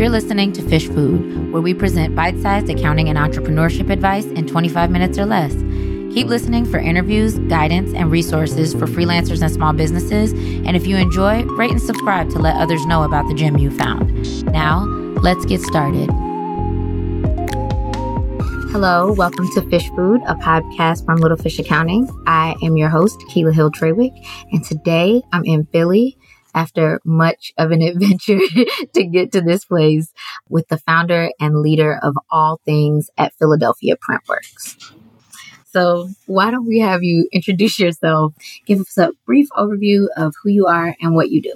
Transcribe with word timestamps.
You're 0.00 0.08
listening 0.08 0.52
to 0.52 0.62
Fish 0.62 0.88
Food, 0.88 1.52
where 1.52 1.60
we 1.60 1.74
present 1.74 2.16
bite 2.16 2.40
sized 2.40 2.70
accounting 2.70 3.10
and 3.10 3.18
entrepreneurship 3.18 3.90
advice 3.90 4.24
in 4.24 4.46
25 4.46 4.90
minutes 4.90 5.18
or 5.18 5.26
less. 5.26 5.52
Keep 6.14 6.26
listening 6.26 6.64
for 6.64 6.78
interviews, 6.78 7.38
guidance, 7.38 7.92
and 7.92 8.10
resources 8.10 8.72
for 8.72 8.86
freelancers 8.86 9.42
and 9.42 9.52
small 9.52 9.74
businesses. 9.74 10.32
And 10.32 10.74
if 10.74 10.86
you 10.86 10.96
enjoy, 10.96 11.44
rate 11.44 11.70
and 11.70 11.82
subscribe 11.82 12.30
to 12.30 12.38
let 12.38 12.56
others 12.56 12.86
know 12.86 13.02
about 13.02 13.28
the 13.28 13.34
gem 13.34 13.58
you 13.58 13.70
found. 13.70 14.10
Now, 14.46 14.84
let's 15.20 15.44
get 15.44 15.60
started. 15.60 16.08
Hello, 18.72 19.12
welcome 19.12 19.50
to 19.52 19.60
Fish 19.68 19.86
Food, 19.90 20.22
a 20.26 20.34
podcast 20.36 21.04
from 21.04 21.16
Little 21.18 21.36
Fish 21.36 21.58
Accounting. 21.58 22.08
I 22.26 22.54
am 22.62 22.78
your 22.78 22.88
host, 22.88 23.22
Keela 23.28 23.52
Hill 23.52 23.70
Trawick, 23.70 24.12
and 24.50 24.64
today 24.64 25.20
I'm 25.32 25.44
in 25.44 25.66
Philly 25.66 26.16
after 26.54 27.00
much 27.04 27.52
of 27.58 27.70
an 27.70 27.82
adventure 27.82 28.40
to 28.94 29.04
get 29.04 29.32
to 29.32 29.40
this 29.40 29.64
place 29.64 30.12
with 30.48 30.68
the 30.68 30.78
founder 30.78 31.30
and 31.40 31.60
leader 31.60 31.98
of 32.02 32.16
all 32.30 32.60
things 32.64 33.10
at 33.18 33.34
Philadelphia 33.34 33.96
Printworks. 33.96 34.92
So, 35.72 36.08
why 36.26 36.50
don't 36.50 36.66
we 36.66 36.80
have 36.80 37.04
you 37.04 37.28
introduce 37.32 37.78
yourself? 37.78 38.34
Give 38.66 38.80
us 38.80 38.98
a 38.98 39.12
brief 39.24 39.48
overview 39.56 40.06
of 40.16 40.34
who 40.42 40.50
you 40.50 40.66
are 40.66 40.96
and 41.00 41.14
what 41.14 41.30
you 41.30 41.40
do. 41.40 41.52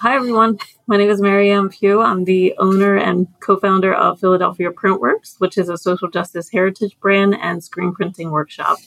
Hi, 0.00 0.16
everyone. 0.16 0.58
My 0.86 0.96
name 0.96 1.10
is 1.10 1.20
Maryam 1.20 1.68
Pugh. 1.68 2.00
I'm 2.00 2.24
the 2.24 2.54
owner 2.58 2.96
and 2.96 3.26
co 3.40 3.58
founder 3.58 3.94
of 3.94 4.18
Philadelphia 4.18 4.70
Printworks, 4.70 5.38
which 5.38 5.58
is 5.58 5.68
a 5.68 5.76
social 5.76 6.08
justice 6.08 6.50
heritage 6.50 6.98
brand 7.00 7.36
and 7.38 7.62
screen 7.62 7.92
printing 7.92 8.30
workshop. 8.30 8.78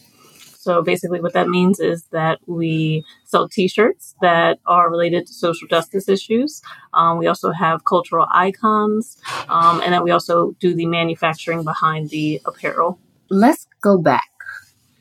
So 0.63 0.81
basically, 0.81 1.19
what 1.19 1.33
that 1.33 1.49
means 1.49 1.81
is 1.81 2.05
that 2.11 2.39
we 2.47 3.03
sell 3.25 3.49
T-shirts 3.49 4.15
that 4.21 4.59
are 4.65 4.89
related 4.89 5.27
to 5.27 5.33
social 5.33 5.67
justice 5.67 6.07
issues. 6.07 6.61
Um, 6.93 7.17
we 7.17 7.27
also 7.27 7.51
have 7.51 7.83
cultural 7.83 8.27
icons, 8.33 9.17
um, 9.49 9.81
and 9.81 9.93
then 9.93 10.03
we 10.03 10.11
also 10.11 10.55
do 10.61 10.73
the 10.73 10.85
manufacturing 10.85 11.65
behind 11.65 12.11
the 12.11 12.39
apparel. 12.45 12.97
Let's 13.29 13.67
go 13.81 13.97
back. 13.97 14.29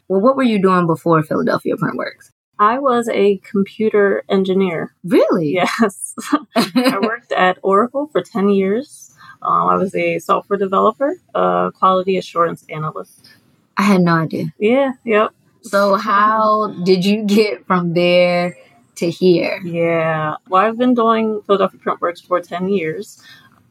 Well, 0.08 0.20
what 0.20 0.34
were 0.34 0.42
you 0.42 0.60
doing 0.60 0.88
before 0.88 1.22
Philadelphia 1.22 1.76
Printworks? 1.76 2.32
I 2.58 2.80
was 2.80 3.08
a 3.08 3.38
computer 3.38 4.24
engineer. 4.28 4.92
Really? 5.04 5.52
Yes. 5.52 6.16
I 6.56 6.98
worked 7.00 7.30
at 7.30 7.58
Oracle 7.62 8.08
for 8.08 8.20
10 8.20 8.48
years. 8.48 9.14
Um, 9.42 9.68
I 9.68 9.76
was 9.76 9.94
a 9.94 10.18
software 10.18 10.58
developer, 10.58 11.14
a 11.34 11.70
quality 11.78 12.16
assurance 12.16 12.64
analyst. 12.68 13.30
I 13.76 13.82
had 13.82 14.00
no 14.00 14.14
idea. 14.14 14.52
Yeah, 14.58 14.92
yep. 15.04 15.30
So 15.62 15.96
how 15.96 16.68
did 16.84 17.04
you 17.04 17.24
get 17.24 17.66
from 17.66 17.94
there 17.94 18.56
to 18.96 19.10
here? 19.10 19.60
Yeah. 19.64 20.36
Well, 20.48 20.62
I've 20.64 20.78
been 20.78 20.94
doing 20.94 21.42
Philadelphia 21.42 21.80
Printworks 21.80 22.24
for 22.26 22.40
10 22.40 22.68
years. 22.68 23.22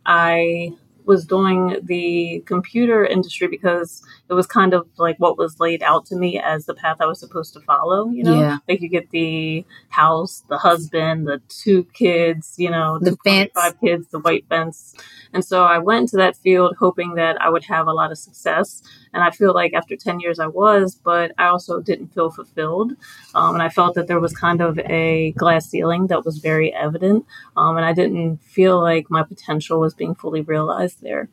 I 0.05 0.71
was 1.05 1.25
doing 1.25 1.77
the 1.83 2.43
computer 2.45 3.05
industry 3.05 3.47
because 3.47 4.03
it 4.29 4.33
was 4.33 4.47
kind 4.47 4.73
of 4.73 4.87
like 4.97 5.17
what 5.17 5.37
was 5.37 5.59
laid 5.59 5.83
out 5.83 6.05
to 6.07 6.15
me 6.15 6.39
as 6.39 6.65
the 6.65 6.73
path 6.73 6.97
I 6.99 7.05
was 7.05 7.19
supposed 7.19 7.53
to 7.53 7.59
follow, 7.61 8.09
you 8.09 8.23
know? 8.23 8.39
Yeah. 8.39 8.57
Like 8.67 8.81
you 8.81 8.89
get 8.89 9.09
the 9.11 9.65
house, 9.89 10.43
the 10.49 10.57
husband, 10.57 11.27
the 11.27 11.41
two 11.49 11.85
kids, 11.93 12.55
you 12.57 12.69
know, 12.69 12.99
The 12.99 13.17
fence. 13.23 13.51
five 13.53 13.79
kids, 13.79 14.07
the 14.09 14.19
white 14.19 14.45
fence. 14.47 14.95
And 15.33 15.43
so 15.45 15.63
I 15.63 15.77
went 15.79 16.01
into 16.01 16.17
that 16.17 16.35
field 16.35 16.75
hoping 16.77 17.15
that 17.15 17.41
I 17.41 17.49
would 17.49 17.63
have 17.65 17.87
a 17.87 17.93
lot 17.93 18.11
of 18.11 18.17
success. 18.17 18.81
And 19.13 19.23
I 19.23 19.31
feel 19.31 19.53
like 19.53 19.73
after 19.73 19.95
10 19.95 20.19
years 20.19 20.39
I 20.39 20.47
was, 20.47 20.95
but 20.95 21.31
I 21.37 21.47
also 21.47 21.81
didn't 21.81 22.13
feel 22.13 22.29
fulfilled. 22.29 22.93
Um, 23.33 23.55
and 23.55 23.63
I 23.63 23.69
felt 23.69 23.95
that 23.95 24.07
there 24.07 24.19
was 24.19 24.33
kind 24.33 24.61
of 24.61 24.77
a 24.79 25.31
glass 25.37 25.69
ceiling 25.69 26.07
that 26.07 26.25
was 26.25 26.37
very 26.39 26.73
evident. 26.73 27.25
Um, 27.57 27.77
and 27.77 27.85
I 27.85 27.93
didn't 27.93 28.37
feel 28.43 28.79
like 28.81 29.09
my 29.09 29.23
potential 29.23 29.79
was 29.79 29.93
being 29.93 30.15
fully 30.15 30.41
realized 30.41 30.90
there. 30.95 31.29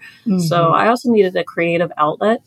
So 0.48 0.73
I 0.73 0.89
also 0.89 1.11
needed 1.11 1.37
a 1.37 1.45
creative 1.45 1.91
outlet. 1.97 2.41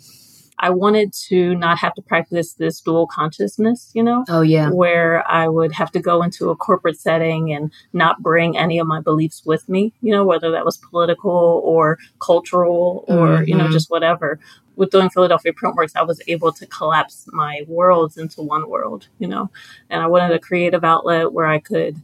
I 0.63 0.69
wanted 0.69 1.11
to 1.29 1.55
not 1.55 1.79
have 1.79 1.95
to 1.95 2.03
practice 2.03 2.53
this 2.53 2.81
dual 2.81 3.07
consciousness, 3.07 3.89
you 3.95 4.03
know? 4.03 4.23
oh 4.29 4.41
yeah. 4.41 4.69
where 4.69 5.27
I 5.27 5.47
would 5.47 5.71
have 5.71 5.91
to 5.93 5.99
go 5.99 6.21
into 6.21 6.51
a 6.51 6.55
corporate 6.55 6.99
setting 6.99 7.51
and 7.51 7.71
not 7.93 8.21
bring 8.21 8.55
any 8.57 8.77
of 8.77 8.85
my 8.85 9.01
beliefs 9.01 9.41
with 9.43 9.67
me, 9.67 9.91
you 10.03 10.11
know, 10.11 10.23
whether 10.23 10.51
that 10.51 10.63
was 10.63 10.77
political 10.77 11.61
or 11.65 11.97
cultural 12.19 13.05
or, 13.07 13.41
you 13.43 13.55
know, 13.55 13.65
Mhm. 13.65 13.71
just 13.71 13.89
whatever. 13.89 14.39
With 14.75 14.91
doing 14.91 15.09
Philadelphia 15.09 15.51
Printworks, 15.51 15.95
I 15.95 16.03
was 16.03 16.21
able 16.27 16.51
to 16.53 16.65
collapse 16.67 17.25
my 17.33 17.61
worlds 17.67 18.17
into 18.17 18.43
one 18.43 18.69
world, 18.69 19.07
you 19.17 19.27
know, 19.27 19.49
and 19.89 20.01
I 20.03 20.07
wanted 20.07 20.31
a 20.31 20.39
creative 20.39 20.83
outlet 20.83 21.33
where 21.33 21.47
I 21.47 21.57
could 21.57 21.95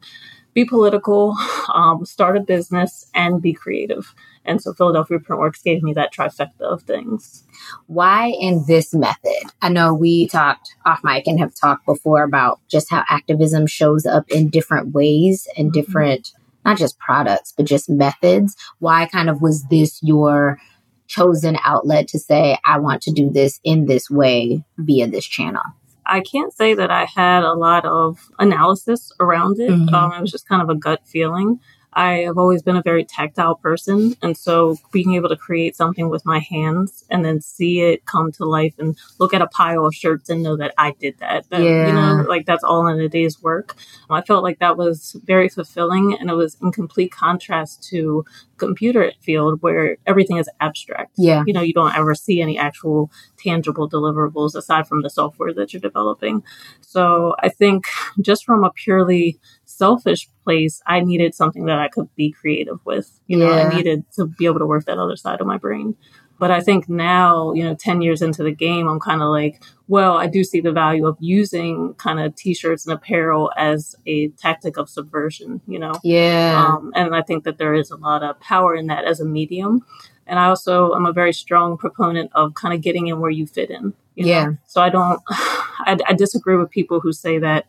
be 0.56 0.66
political, 0.66 1.36
um, 1.76 2.04
start 2.06 2.36
a 2.36 2.40
business, 2.40 3.10
and 3.14 3.40
be 3.40 3.54
creative. 3.54 4.16
And 4.48 4.62
so 4.62 4.74
Philadelphia 4.74 5.20
Printworks 5.20 5.62
gave 5.62 5.84
me 5.84 5.94
that 5.94 6.14
trifecta 6.14 6.62
of 6.62 6.84
things. 6.84 7.44
Why 7.88 8.28
in 8.40 8.64
this 8.68 8.94
method? 8.94 9.52
I 9.62 9.70
know 9.70 9.94
we 9.94 10.28
talked 10.28 10.74
off 10.86 11.02
mic 11.04 11.28
and 11.28 11.40
have 11.40 11.54
talked 11.54 11.86
before 11.86 12.24
about 12.24 12.60
just 12.70 12.90
how 12.90 13.04
activism 13.10 13.68
shows 13.68 14.06
up 14.06 14.30
in 14.30 14.50
different 14.50 14.94
ways 14.94 15.48
and 15.58 15.70
Mhm. 15.70 15.74
different, 15.74 16.32
not 16.66 16.78
just 16.78 16.98
products, 16.98 17.54
but 17.56 17.66
just 17.66 17.90
methods. 17.90 18.56
Why 18.80 19.06
kind 19.06 19.30
of 19.30 19.42
was 19.42 19.66
this 19.66 20.00
your 20.02 20.60
chosen 21.08 21.58
outlet 21.66 22.08
to 22.10 22.20
say, 22.20 22.58
I 22.66 22.80
want 22.80 23.02
to 23.04 23.12
do 23.12 23.30
this 23.30 23.60
in 23.64 23.86
this 23.86 24.10
way 24.10 24.64
via 24.78 25.08
this 25.08 25.26
channel? 25.26 25.64
I 26.06 26.22
can't 26.22 26.54
say 26.54 26.74
that 26.74 26.90
I 26.90 27.04
had 27.04 27.44
a 27.44 27.54
lot 27.54 27.84
of 27.86 28.30
analysis 28.40 29.12
around 29.20 29.60
it. 29.60 29.72
Mhm. 29.72 29.92
Um, 29.94 30.14
it 30.14 30.22
was 30.22 30.32
just 30.32 30.48
kind 30.48 30.62
of 30.62 30.70
a 30.70 30.76
gut 30.76 31.02
feeling. 31.06 31.60
I 31.98 32.20
have 32.20 32.38
always 32.38 32.62
been 32.62 32.76
a 32.78 32.82
very 32.84 33.04
tactile 33.04 33.56
person. 33.56 34.16
And 34.22 34.38
so 34.38 34.78
being 34.92 35.16
able 35.16 35.30
to 35.30 35.36
create 35.36 35.76
something 35.76 36.10
with 36.10 36.24
my 36.26 36.38
hands 36.40 37.04
and 37.10 37.26
then 37.26 37.42
see 37.42 37.82
it 37.82 38.06
come 38.06 38.32
to 38.34 38.46
life 38.46 38.76
and 38.78 38.96
look 39.20 39.34
at 39.34 39.42
a 39.42 39.48
pile 39.48 39.84
of 39.86 39.96
shirts 39.96 40.30
and 40.30 40.44
know 40.44 40.56
that 40.58 40.76
I 40.78 40.94
did 41.00 41.18
that, 41.20 41.50
that 41.50 41.62
you 41.88 41.94
know, 41.94 42.24
like 42.30 42.46
that's 42.46 42.64
all 42.64 42.86
in 42.88 43.00
a 43.00 43.10
day's 43.10 43.42
work. 43.42 43.76
I 44.12 44.22
felt 44.22 44.44
like 44.44 44.60
that 44.60 44.78
was 44.78 45.18
very 45.26 45.50
fulfilling 45.50 46.16
and 46.20 46.30
it 46.30 46.36
was 46.36 46.56
in 46.62 46.72
complete 46.72 47.12
contrast 47.12 47.84
to 47.90 48.24
computer 48.58 49.12
field 49.22 49.62
where 49.62 49.98
everything 50.06 50.38
is 50.38 50.50
abstract 50.60 51.12
Yeah. 51.18 51.44
you 51.46 51.54
know 51.54 51.62
you 51.62 51.74
don't 51.74 51.96
ever 51.96 52.16
see 52.16 52.42
any 52.42 52.58
actual 52.58 53.12
tangible 53.38 53.88
deliverables 53.88 54.56
aside 54.56 54.88
from 54.88 55.04
the 55.04 55.10
software 55.12 55.54
that 55.54 55.74
you're 55.74 55.80
developing 55.80 56.42
so 56.82 57.36
i 57.40 57.50
think 57.50 57.86
just 58.20 58.44
from 58.46 58.64
a 58.64 58.72
purely 58.72 59.40
selfish 59.78 60.28
place 60.44 60.82
i 60.88 61.00
needed 61.00 61.34
something 61.36 61.66
that 61.66 61.80
i 61.80 61.88
could 61.88 62.08
be 62.16 62.32
creative 62.32 62.80
with 62.86 63.20
you 63.28 63.38
know 63.38 63.50
Yeah. 63.56 63.64
i 63.70 63.76
needed 63.76 64.04
to 64.16 64.26
be 64.26 64.46
able 64.46 64.60
to 64.60 64.66
work 64.66 64.86
that 64.86 64.98
other 64.98 65.16
side 65.16 65.40
of 65.42 65.48
my 65.48 65.58
brain 65.58 65.96
but 66.40 66.50
i 66.52 66.62
think 66.62 66.88
now 66.90 67.54
you 67.54 67.64
know 67.64 67.76
10 67.76 68.02
years 68.02 68.22
into 68.22 68.42
the 68.44 68.52
game 68.52 68.88
i'm 68.88 69.00
kind 69.00 69.22
of 69.22 69.30
like 69.30 69.62
well 69.88 70.18
i 70.18 70.28
do 70.28 70.44
see 70.44 70.62
the 70.62 70.72
value 70.72 71.06
of 71.06 71.16
using 71.20 71.94
kind 71.96 72.20
of 72.20 72.36
t-shirts 72.36 72.86
and 72.86 72.94
apparel 72.98 73.52
as 73.58 73.96
a 74.06 74.30
tactic 74.44 74.78
of 74.78 74.90
subversion 74.90 75.62
you 75.68 75.80
know 75.80 75.94
Yeah. 76.04 76.56
um, 76.66 76.92
and 76.96 77.16
I 77.16 77.22
think 77.22 77.44
that 77.46 77.58
there 77.58 77.74
is 77.82 77.92
a 77.92 77.98
lot 77.98 78.24
of 78.24 78.40
power 78.40 78.76
in 78.76 78.88
that 78.88 79.04
as 79.06 79.20
a 79.20 79.26
medium. 79.26 79.84
And 80.30 80.38
I 80.40 80.46
also 80.52 80.94
am 80.94 81.06
a 81.06 81.14
very 81.22 81.32
strong 81.44 81.78
proponent 81.78 82.30
of 82.36 82.54
kind 82.62 82.74
of 82.76 82.82
getting 82.82 83.08
in 83.08 83.22
where 83.22 83.32
you 83.40 83.46
fit 83.48 83.70
in. 83.78 83.94
you 84.16 84.24
know? 84.26 84.30
Yeah. 84.36 84.48
So 84.66 84.82
I 84.82 84.90
don't, 84.90 85.22
I, 85.30 85.94
I 86.10 86.14
disagree 86.14 86.58
with 86.58 86.70
people 86.70 87.00
who 87.00 87.14
say 87.14 87.40
that 87.48 87.62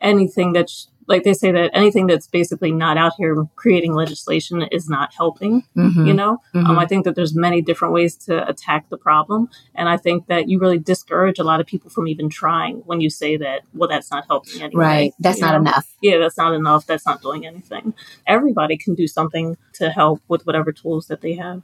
anything 0.00 0.52
that's 0.54 0.88
like 1.08 1.24
they 1.24 1.34
say 1.34 1.50
that 1.52 1.70
anything 1.74 2.06
that's 2.06 2.26
basically 2.28 2.70
not 2.72 2.96
out 2.96 3.12
here 3.18 3.44
creating 3.56 3.92
legislation 3.94 4.62
is 4.70 4.88
not 4.88 5.12
helping. 5.14 5.64
Mhm. 5.76 6.06
You 6.06 6.14
know, 6.14 6.38
Mhm. 6.54 6.66
um, 6.68 6.78
I 6.78 6.86
think 6.86 7.04
that 7.04 7.14
there's 7.16 7.34
many 7.34 7.60
different 7.60 7.92
ways 7.92 8.14
to 8.26 8.48
attack 8.48 8.88
the 8.88 8.96
problem, 8.96 9.48
and 9.74 9.88
I 9.88 9.96
think 9.96 10.26
that 10.28 10.48
you 10.48 10.58
really 10.58 10.78
discourage 10.78 11.38
a 11.38 11.44
lot 11.44 11.60
of 11.60 11.66
people 11.66 11.90
from 11.90 12.06
even 12.08 12.28
trying 12.28 12.76
when 12.86 13.00
you 13.00 13.10
say 13.10 13.36
that. 13.36 13.62
Well, 13.74 13.88
that's 13.88 14.10
not 14.10 14.24
helping 14.28 14.62
anyway. 14.62 14.84
right. 14.84 15.12
That's 15.18 15.38
you 15.38 15.46
not 15.46 15.52
know? 15.54 15.60
enough. 15.70 15.88
yeah, 16.02 16.18
that's 16.18 16.36
not 16.38 16.54
enough. 16.54 16.86
That's 16.86 17.04
not 17.06 17.20
doing 17.22 17.46
anything. 17.46 17.94
Everybody 18.26 18.76
can 18.76 18.94
do 18.94 19.06
something 19.06 19.56
to 19.74 19.90
help 19.90 20.20
with 20.28 20.46
whatever 20.46 20.72
tools 20.72 21.06
that 21.08 21.20
they 21.20 21.34
have. 21.34 21.62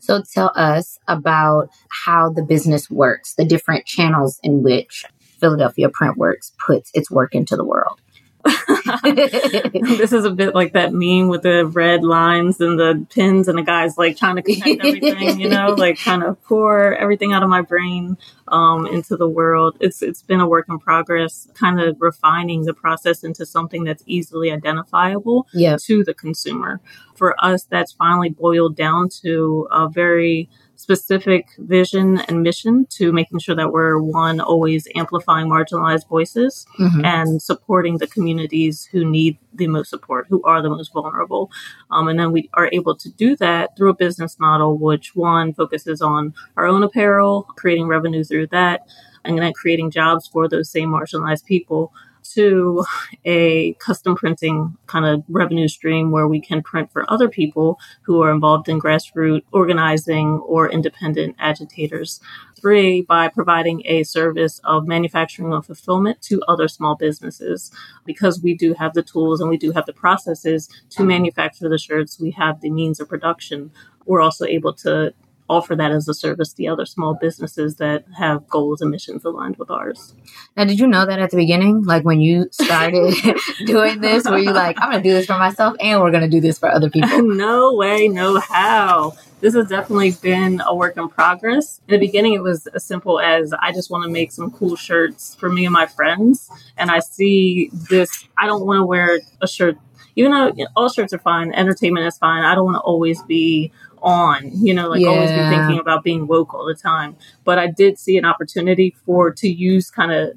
So 0.00 0.20
tell 0.22 0.50
us 0.56 0.98
about 1.06 1.70
how 1.88 2.30
the 2.30 2.42
business 2.42 2.90
works, 2.90 3.34
the 3.34 3.44
different 3.44 3.86
channels 3.86 4.40
in 4.42 4.62
which 4.62 5.04
Philadelphia 5.38 5.88
Printworks 5.88 6.52
puts 6.58 6.90
its 6.92 7.10
work 7.10 7.34
into 7.34 7.56
the 7.56 7.64
world. 7.64 8.00
this 9.02 10.12
is 10.12 10.24
a 10.24 10.30
bit 10.30 10.54
like 10.54 10.72
that 10.72 10.92
meme 10.92 11.28
with 11.28 11.42
the 11.42 11.66
red 11.66 12.02
lines 12.02 12.60
and 12.60 12.78
the 12.78 13.06
pins, 13.10 13.48
and 13.48 13.58
the 13.58 13.62
guy's 13.62 13.98
like 13.98 14.16
trying 14.16 14.36
to 14.36 14.42
connect 14.42 14.84
everything, 14.84 15.40
you 15.40 15.48
know, 15.48 15.74
like 15.76 15.96
trying 15.96 16.20
to 16.20 16.34
pour 16.34 16.94
everything 16.94 17.32
out 17.32 17.42
of 17.42 17.48
my 17.48 17.60
brain 17.60 18.16
um, 18.48 18.86
into 18.86 19.16
the 19.16 19.28
world. 19.28 19.76
It's 19.80 20.02
it's 20.02 20.22
been 20.22 20.40
a 20.40 20.48
work 20.48 20.66
in 20.68 20.78
progress, 20.78 21.48
kind 21.54 21.80
of 21.80 21.96
refining 22.00 22.64
the 22.64 22.74
process 22.74 23.22
into 23.22 23.44
something 23.44 23.84
that's 23.84 24.02
easily 24.06 24.50
identifiable 24.50 25.46
to 25.78 26.04
the 26.04 26.14
consumer. 26.14 26.80
For 27.14 27.34
us, 27.44 27.64
that's 27.64 27.92
finally 27.92 28.30
boiled 28.30 28.76
down 28.76 29.10
to 29.22 29.68
a 29.70 29.88
very 29.88 30.48
specific 30.80 31.46
vision 31.58 32.18
and 32.28 32.42
mission 32.42 32.86
to 32.86 33.12
making 33.12 33.38
sure 33.38 33.54
that 33.54 33.70
we're 33.70 34.00
one 34.00 34.40
always 34.40 34.88
amplifying 34.96 35.46
marginalized 35.46 36.08
voices 36.08 36.64
mm-hmm. 36.78 37.04
and 37.04 37.42
supporting 37.42 37.98
the 37.98 38.06
communities 38.06 38.86
who 38.86 39.04
need 39.04 39.36
the 39.52 39.66
most 39.66 39.90
support, 39.90 40.26
who 40.30 40.42
are 40.44 40.62
the 40.62 40.70
most 40.70 40.92
vulnerable. 40.92 41.50
Um, 41.90 42.08
and 42.08 42.18
then 42.18 42.32
we 42.32 42.48
are 42.54 42.70
able 42.72 42.96
to 42.96 43.10
do 43.10 43.36
that 43.36 43.76
through 43.76 43.90
a 43.90 43.94
business 43.94 44.38
model, 44.40 44.78
which 44.78 45.14
one 45.14 45.52
focuses 45.52 46.00
on 46.00 46.32
our 46.56 46.66
own 46.66 46.82
apparel, 46.82 47.42
creating 47.56 47.86
revenue 47.86 48.24
through 48.24 48.46
that, 48.48 48.86
and 49.24 49.38
then 49.38 49.52
creating 49.52 49.90
jobs 49.90 50.26
for 50.28 50.48
those 50.48 50.70
same 50.70 50.88
marginalized 50.88 51.44
people 51.44 51.92
to 52.34 52.84
a 53.24 53.74
custom 53.74 54.14
printing 54.14 54.76
kind 54.86 55.04
of 55.04 55.24
revenue 55.28 55.68
stream 55.68 56.10
where 56.10 56.28
we 56.28 56.40
can 56.40 56.62
print 56.62 56.92
for 56.92 57.10
other 57.10 57.28
people 57.28 57.78
who 58.02 58.22
are 58.22 58.30
involved 58.30 58.68
in 58.68 58.80
grassroots 58.80 59.42
organizing 59.52 60.38
or 60.46 60.70
independent 60.70 61.36
agitators. 61.38 62.20
Three, 62.60 63.02
by 63.02 63.28
providing 63.28 63.82
a 63.86 64.02
service 64.02 64.60
of 64.64 64.86
manufacturing 64.86 65.52
and 65.52 65.64
fulfillment 65.64 66.20
to 66.22 66.42
other 66.46 66.68
small 66.68 66.94
businesses. 66.94 67.70
Because 68.04 68.42
we 68.42 68.54
do 68.54 68.74
have 68.74 68.92
the 68.94 69.02
tools 69.02 69.40
and 69.40 69.48
we 69.48 69.56
do 69.56 69.72
have 69.72 69.86
the 69.86 69.92
processes 69.92 70.68
to 70.90 71.04
manufacture 71.04 71.68
the 71.68 71.78
shirts, 71.78 72.20
we 72.20 72.32
have 72.32 72.60
the 72.60 72.70
means 72.70 73.00
of 73.00 73.08
production. 73.08 73.70
We're 74.04 74.20
also 74.20 74.44
able 74.44 74.74
to 74.74 75.14
offer 75.50 75.74
that 75.74 75.90
as 75.90 76.08
a 76.08 76.14
service 76.14 76.52
to 76.52 76.66
other 76.68 76.86
small 76.86 77.14
businesses 77.14 77.76
that 77.76 78.04
have 78.16 78.48
goals 78.48 78.80
and 78.80 78.90
missions 78.90 79.24
aligned 79.24 79.56
with 79.56 79.68
ours. 79.68 80.14
Now, 80.56 80.64
did 80.64 80.78
you 80.78 80.86
know 80.86 81.04
that 81.04 81.18
at 81.18 81.30
the 81.30 81.36
beginning? 81.36 81.84
Like 81.84 82.04
when 82.04 82.20
you 82.20 82.46
started 82.52 83.14
doing 83.66 84.00
this, 84.00 84.24
were 84.30 84.38
you 84.38 84.52
like, 84.52 84.80
I'm 84.80 84.90
going 84.90 85.02
to 85.02 85.08
do 85.08 85.12
this 85.12 85.26
for 85.26 85.36
myself 85.38 85.76
and 85.80 86.00
we're 86.00 86.12
going 86.12 86.22
to 86.22 86.28
do 86.28 86.40
this 86.40 86.58
for 86.58 86.70
other 86.70 86.88
people? 86.88 87.22
no 87.22 87.74
way, 87.74 88.06
no 88.06 88.38
how. 88.38 89.14
This 89.40 89.54
has 89.54 89.68
definitely 89.68 90.12
been 90.12 90.62
a 90.64 90.74
work 90.74 90.96
in 90.96 91.08
progress. 91.08 91.80
In 91.88 91.98
the 91.98 92.06
beginning, 92.06 92.34
it 92.34 92.42
was 92.42 92.68
as 92.68 92.84
simple 92.84 93.18
as 93.18 93.52
I 93.52 93.72
just 93.72 93.90
want 93.90 94.04
to 94.04 94.10
make 94.10 94.30
some 94.30 94.52
cool 94.52 94.76
shirts 94.76 95.34
for 95.34 95.48
me 95.48 95.64
and 95.64 95.72
my 95.72 95.86
friends. 95.86 96.48
And 96.76 96.90
I 96.90 97.00
see 97.00 97.70
this, 97.72 98.28
I 98.38 98.46
don't 98.46 98.66
want 98.66 98.78
to 98.78 98.86
wear 98.86 99.18
a 99.40 99.48
shirt 99.48 99.78
even 100.16 100.32
though 100.32 100.48
you 100.48 100.64
know, 100.64 100.70
all 100.76 100.88
shirts 100.88 101.12
are 101.12 101.18
fine, 101.18 101.52
entertainment 101.52 102.06
is 102.06 102.18
fine. 102.18 102.44
I 102.44 102.54
don't 102.54 102.64
want 102.64 102.76
to 102.76 102.80
always 102.80 103.22
be 103.22 103.72
on, 104.02 104.50
you 104.52 104.74
know, 104.74 104.88
like 104.88 105.00
yeah. 105.00 105.08
always 105.08 105.30
be 105.30 105.56
thinking 105.56 105.78
about 105.78 106.02
being 106.02 106.26
woke 106.26 106.54
all 106.54 106.66
the 106.66 106.74
time. 106.74 107.16
But 107.44 107.58
I 107.58 107.68
did 107.68 107.98
see 107.98 108.16
an 108.16 108.24
opportunity 108.24 108.94
for 109.04 109.30
to 109.32 109.48
use 109.48 109.90
kind 109.90 110.12
of 110.12 110.32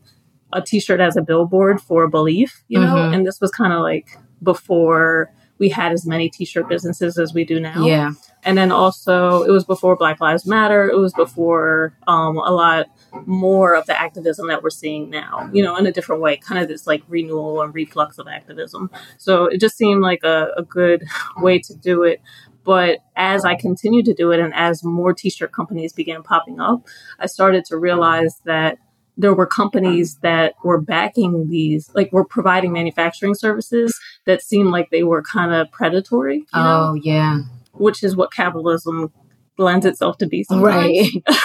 a 0.51 0.61
t-shirt 0.61 0.99
as 0.99 1.17
a 1.17 1.21
billboard 1.21 1.81
for 1.81 2.03
a 2.03 2.09
belief, 2.09 2.63
you 2.67 2.79
know, 2.79 2.95
mm-hmm. 2.95 3.13
and 3.13 3.27
this 3.27 3.41
was 3.41 3.51
kind 3.51 3.73
of 3.73 3.81
like 3.81 4.17
before 4.41 5.31
we 5.57 5.69
had 5.69 5.91
as 5.91 6.05
many 6.05 6.29
t-shirt 6.29 6.67
businesses 6.67 7.17
as 7.17 7.33
we 7.33 7.45
do 7.45 7.59
now. 7.59 7.85
Yeah. 7.85 8.11
And 8.43 8.57
then 8.57 8.71
also 8.71 9.43
it 9.43 9.51
was 9.51 9.63
before 9.63 9.95
Black 9.95 10.19
Lives 10.19 10.45
Matter. 10.45 10.89
It 10.89 10.97
was 10.97 11.13
before 11.13 11.93
um, 12.07 12.37
a 12.37 12.51
lot 12.51 12.87
more 13.25 13.73
of 13.73 13.85
the 13.85 13.99
activism 13.99 14.47
that 14.47 14.61
we're 14.61 14.69
seeing 14.69 15.09
now, 15.09 15.49
you 15.53 15.63
know, 15.63 15.77
in 15.77 15.85
a 15.85 15.91
different 15.91 16.21
way, 16.21 16.35
kind 16.37 16.61
of 16.61 16.67
this 16.67 16.85
like 16.85 17.03
renewal 17.07 17.61
and 17.61 17.73
reflux 17.73 18.17
of 18.17 18.27
activism. 18.27 18.91
So 19.17 19.45
it 19.45 19.61
just 19.61 19.77
seemed 19.77 20.01
like 20.01 20.23
a, 20.23 20.49
a 20.57 20.63
good 20.63 21.05
way 21.37 21.59
to 21.59 21.73
do 21.73 22.03
it. 22.03 22.21
But 22.63 22.99
as 23.15 23.45
I 23.45 23.55
continued 23.55 24.05
to 24.05 24.13
do 24.13 24.31
it 24.31 24.39
and 24.39 24.53
as 24.53 24.83
more 24.83 25.13
t 25.13 25.29
shirt 25.29 25.51
companies 25.51 25.93
began 25.93 26.23
popping 26.23 26.59
up, 26.59 26.87
I 27.19 27.25
started 27.25 27.65
to 27.65 27.77
realize 27.77 28.39
that 28.45 28.77
there 29.17 29.33
were 29.33 29.45
companies 29.45 30.15
that 30.23 30.55
were 30.63 30.81
backing 30.81 31.49
these, 31.49 31.91
like 31.93 32.11
were 32.11 32.25
providing 32.25 32.71
manufacturing 32.71 33.35
services 33.35 33.97
that 34.25 34.41
seemed 34.41 34.71
like 34.71 34.89
they 34.89 35.03
were 35.03 35.21
kind 35.21 35.53
of 35.53 35.71
predatory. 35.71 36.45
oh, 36.53 36.93
know? 36.93 36.93
yeah. 36.95 37.41
Which 37.73 38.03
is 38.03 38.15
what 38.15 38.31
capitalism 38.31 39.11
lends 39.57 39.85
itself 39.85 40.17
to 40.17 40.27
be 40.27 40.43
sometimes. 40.43 41.23
Right. 41.25 41.37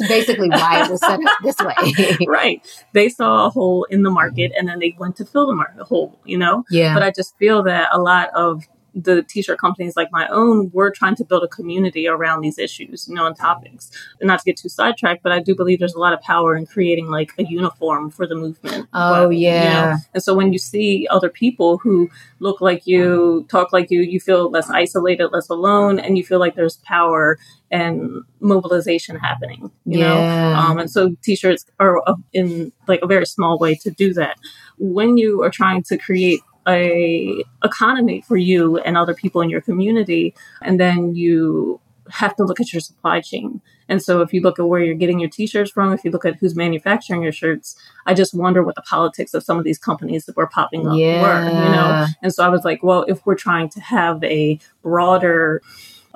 It's 0.00 0.08
basically 0.08 0.48
why 0.48 0.84
it 0.84 0.90
was 0.90 1.00
set 1.00 1.18
up 1.18 1.38
this 1.42 1.56
way. 1.58 2.16
right. 2.28 2.84
They 2.92 3.08
saw 3.08 3.46
a 3.46 3.50
hole 3.50 3.84
in 3.84 4.02
the 4.02 4.10
market 4.10 4.52
and 4.56 4.68
then 4.68 4.78
they 4.78 4.94
went 4.98 5.16
to 5.16 5.24
fill 5.24 5.46
the 5.46 5.54
market 5.54 5.82
hole, 5.84 6.20
you 6.24 6.38
know? 6.38 6.64
Yeah. 6.70 6.94
But 6.94 7.02
I 7.02 7.10
just 7.10 7.36
feel 7.38 7.62
that 7.64 7.88
a 7.90 7.98
lot 7.98 8.30
of 8.34 8.64
the 9.02 9.22
t-shirt 9.22 9.58
companies 9.58 9.96
like 9.96 10.08
my 10.10 10.26
own, 10.28 10.70
we're 10.72 10.90
trying 10.90 11.14
to 11.16 11.24
build 11.24 11.44
a 11.44 11.48
community 11.48 12.08
around 12.08 12.40
these 12.40 12.58
issues, 12.58 13.06
you 13.08 13.14
know, 13.14 13.26
and 13.26 13.36
topics. 13.36 13.90
And 14.20 14.26
not 14.26 14.40
to 14.40 14.44
get 14.44 14.56
too 14.56 14.68
sidetracked, 14.68 15.22
but 15.22 15.32
I 15.32 15.40
do 15.40 15.54
believe 15.54 15.78
there's 15.78 15.94
a 15.94 16.00
lot 16.00 16.12
of 16.12 16.20
power 16.20 16.56
in 16.56 16.66
creating 16.66 17.08
like 17.08 17.32
a 17.38 17.44
uniform 17.44 18.10
for 18.10 18.26
the 18.26 18.34
movement. 18.34 18.88
Oh 18.92 19.28
but, 19.28 19.36
yeah. 19.36 19.62
You 19.62 19.90
know? 19.90 19.96
And 20.14 20.22
so 20.22 20.34
when 20.34 20.52
you 20.52 20.58
see 20.58 21.06
other 21.10 21.28
people 21.28 21.78
who 21.78 22.08
look 22.40 22.60
like 22.60 22.86
you, 22.86 23.46
talk 23.48 23.72
like 23.72 23.90
you, 23.90 24.00
you 24.02 24.20
feel 24.20 24.50
less 24.50 24.68
isolated, 24.70 25.28
less 25.28 25.48
alone, 25.48 25.98
and 25.98 26.18
you 26.18 26.24
feel 26.24 26.38
like 26.38 26.54
there's 26.54 26.76
power 26.78 27.38
and 27.70 28.22
mobilization 28.40 29.16
happening. 29.16 29.70
You 29.84 30.00
yeah. 30.00 30.08
know, 30.08 30.54
um, 30.58 30.78
and 30.78 30.90
so 30.90 31.14
t-shirts 31.22 31.66
are 31.78 32.00
in 32.32 32.72
like 32.86 33.00
a 33.02 33.06
very 33.06 33.26
small 33.26 33.58
way 33.58 33.74
to 33.76 33.90
do 33.90 34.14
that. 34.14 34.38
When 34.78 35.16
you 35.18 35.42
are 35.42 35.50
trying 35.50 35.82
to 35.84 35.98
create 35.98 36.40
a 36.68 37.42
economy 37.64 38.20
for 38.20 38.36
you 38.36 38.78
and 38.78 38.96
other 38.96 39.14
people 39.14 39.40
in 39.40 39.50
your 39.50 39.60
community 39.60 40.34
and 40.62 40.78
then 40.78 41.14
you 41.14 41.80
have 42.10 42.34
to 42.36 42.44
look 42.44 42.60
at 42.60 42.72
your 42.72 42.80
supply 42.80 43.20
chain 43.20 43.60
and 43.88 44.02
so 44.02 44.20
if 44.20 44.32
you 44.32 44.40
look 44.40 44.58
at 44.58 44.66
where 44.66 44.80
you're 44.80 44.94
getting 44.94 45.18
your 45.18 45.28
t-shirts 45.28 45.70
from 45.70 45.92
if 45.92 46.04
you 46.04 46.10
look 46.10 46.24
at 46.24 46.36
who's 46.36 46.54
manufacturing 46.54 47.22
your 47.22 47.32
shirts 47.32 47.76
i 48.06 48.14
just 48.14 48.32
wonder 48.32 48.62
what 48.62 48.74
the 48.74 48.82
politics 48.82 49.34
of 49.34 49.42
some 49.42 49.58
of 49.58 49.64
these 49.64 49.78
companies 49.78 50.24
that 50.24 50.36
were 50.36 50.46
popping 50.46 50.86
up 50.86 50.96
yeah. 50.96 51.22
were 51.22 51.46
you 51.48 51.70
know 51.70 52.06
and 52.22 52.32
so 52.32 52.44
i 52.44 52.48
was 52.48 52.64
like 52.64 52.82
well 52.82 53.04
if 53.08 53.24
we're 53.26 53.34
trying 53.34 53.68
to 53.68 53.80
have 53.80 54.22
a 54.24 54.58
broader 54.82 55.60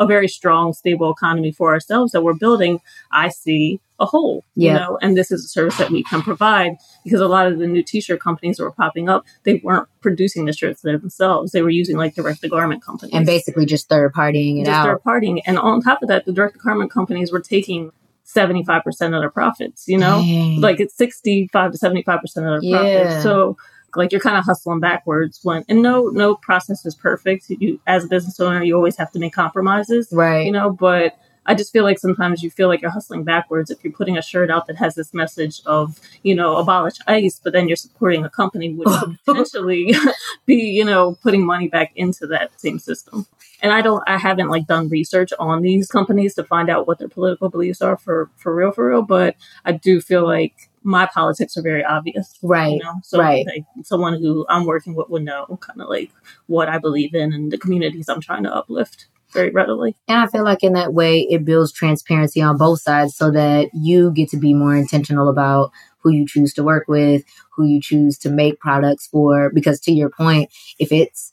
a 0.03 0.07
very 0.07 0.29
strong, 0.29 0.73
stable 0.73 1.11
economy 1.11 1.53
for 1.53 1.73
ourselves 1.73 2.13
that 2.13 2.23
we're 2.23 2.35
building, 2.35 2.81
I 3.11 3.29
see 3.29 3.81
a 4.01 4.07
hole. 4.07 4.45
Yeah. 4.55 4.73
You 4.73 4.79
know, 4.79 4.99
and 5.01 5.17
this 5.17 5.31
is 5.31 5.45
a 5.45 5.49
service 5.49 5.77
that 5.79 5.91
we 5.91 6.03
can 6.03 6.23
provide 6.23 6.77
because 7.05 7.21
a 7.21 7.29
lot 7.29 7.47
of 7.47 7.59
the 7.59 7.67
new 7.67 7.83
t-shirt 7.83 8.21
companies 8.21 8.57
that 8.57 8.65
were 8.65 8.73
popping 8.73 9.09
up, 9.09 9.25
they 9.45 9.61
weren't 9.63 9.89
producing 10.01 10.45
the 10.45 10.53
shirts 10.53 10.83
themselves. 10.83 11.53
They 11.53 11.63
were 11.63 11.71
using 11.71 11.97
like 11.97 12.15
direct 12.15 12.41
to 12.43 12.49
garment 12.49 12.85
companies. 12.85 13.15
And 13.15 13.25
basically 13.25 13.65
just 13.65 13.89
third 13.89 14.13
partying 14.13 14.61
it 14.61 14.67
just 14.67 14.77
out. 14.77 14.87
Third 14.87 15.03
partying. 15.07 15.41
And 15.47 15.59
on 15.59 15.81
top 15.81 16.03
of 16.03 16.09
that, 16.09 16.27
the 16.27 16.33
direct 16.33 16.55
to 16.55 16.61
garment 16.61 16.91
companies 16.91 17.31
were 17.33 17.41
taking 17.41 17.93
75% 18.27 18.87
of 18.87 18.97
their 19.21 19.31
profits, 19.31 19.87
you 19.87 19.99
know? 19.99 20.21
Dang. 20.21 20.61
Like 20.61 20.81
it's 20.81 20.97
65 20.97 21.73
to 21.73 21.79
75% 21.79 22.23
of 22.25 22.33
their 22.35 22.59
yeah. 22.63 22.77
profits. 22.79 23.23
So 23.23 23.57
like 23.97 24.13
you're 24.13 24.21
kind 24.21 24.37
of 24.37 24.45
hustling 24.45 24.81
backwards 24.81 25.41
when 25.43 25.65
and 25.69 25.83
no 25.83 26.09
no 26.09 26.35
process 26.35 26.85
is 26.85 26.95
perfect 26.95 27.49
you 27.49 27.81
as 27.87 28.05
a 28.05 28.09
business 28.09 28.39
owner 28.41 28.63
you 28.63 28.75
always 28.75 28.97
have 28.97 29.11
to 29.11 29.19
make 29.19 29.33
compromises 29.33 30.09
right 30.13 30.47
you 30.47 30.53
know 30.53 30.71
but 30.71 31.17
I 31.45 31.55
just 31.55 31.73
feel 31.73 31.83
like 31.83 31.99
sometimes 31.99 32.43
you 32.43 32.51
feel 32.51 32.69
like 32.69 32.81
you're 32.81 32.91
hustling 32.91 33.25
backwards 33.25 33.71
if 33.71 33.83
you're 33.83 33.93
putting 33.93 34.17
a 34.17 34.23
shirt 34.23 34.51
out 34.51 34.67
that 34.67 34.77
has 34.77 34.95
this 34.95 35.13
message 35.13 35.61
of, 35.67 35.99
you 36.23 36.35
know, 36.35 36.57
abolish 36.57 36.95
ICE, 37.07 37.41
but 37.43 37.53
then 37.53 37.67
you're 37.67 37.77
supporting 37.77 38.25
a 38.25 38.31
company 38.31 38.73
which 38.73 38.89
potentially 39.27 39.95
be, 40.47 40.55
you 40.55 40.85
know, 40.85 41.17
putting 41.23 41.45
money 41.45 41.69
back 41.69 41.93
into 41.97 42.27
that 42.29 42.53
same 42.61 42.79
system. 42.79 43.27
And 43.61 43.73
I 43.73 43.83
don't, 43.83 44.03
I 44.07 44.19
haven't 44.19 44.51
like 44.51 44.67
done 44.67 44.89
research 44.89 45.33
on 45.39 45.63
these 45.63 45.89
companies 45.89 46.35
to 46.35 46.45
find 46.45 46.71
out 46.71 46.87
what 46.87 46.99
their 46.99 47.09
political 47.09 47.49
beliefs 47.49 47.83
are 47.83 47.97
for, 47.97 48.31
for 48.37 48.55
real, 48.55 48.71
for 48.71 48.89
real. 48.89 49.03
But 49.03 49.37
I 49.65 49.73
do 49.73 50.01
feel 50.01 50.25
like 50.25 50.71
my 50.85 51.07
politics 51.07 51.57
are 51.57 51.63
very 51.63 51.85
obvious. 51.85 52.39
Right. 52.43 52.73
You 52.73 52.83
know? 52.83 52.95
So 53.03 53.19
right. 53.19 53.47
Like, 53.47 53.65
someone 53.85 54.15
who 54.15 54.47
I'm 54.49 54.67
working 54.67 54.95
with 54.95 55.09
would 55.09 55.25
know 55.25 55.59
kind 55.61 55.81
of 55.81 55.89
like 55.89 56.11
what 56.47 56.69
I 56.69 56.79
believe 56.79 57.15
in 57.15 57.33
and 57.33 57.51
the 57.51 57.59
communities 57.59 58.09
I'm 58.09 58.21
trying 58.21 58.45
to 58.45 58.55
uplift 58.55 59.07
very 59.33 59.51
readily. 59.51 59.97
And 60.09 60.19
I 60.19 60.27
feel 60.27 60.45
like 60.45 60.63
in 60.63 60.75
that 60.75 60.93
way 60.93 61.21
it 61.31 61.45
builds 61.45 61.73
transparency 61.73 62.43
on 62.43 62.59
both 62.59 62.83
sides 62.83 63.17
so 63.17 63.31
that 63.31 63.71
you 63.73 64.11
get 64.13 64.29
to 64.31 64.37
be 64.37 64.53
more 64.53 64.77
intentional 64.77 65.29
about 65.29 65.71
who 66.01 66.11
you 66.11 66.27
choose 66.27 66.53
to 66.55 66.63
work 66.63 66.87
with, 66.89 67.25
who 67.51 67.65
you 67.65 67.81
choose 67.81 68.19
to 68.19 68.31
make 68.31 68.61
products 68.61 69.07
for. 69.07 69.51
Because 69.51 69.81
to 69.81 69.93
your 69.93 70.11
point, 70.11 70.51
if 70.79 70.93
it's 70.93 71.32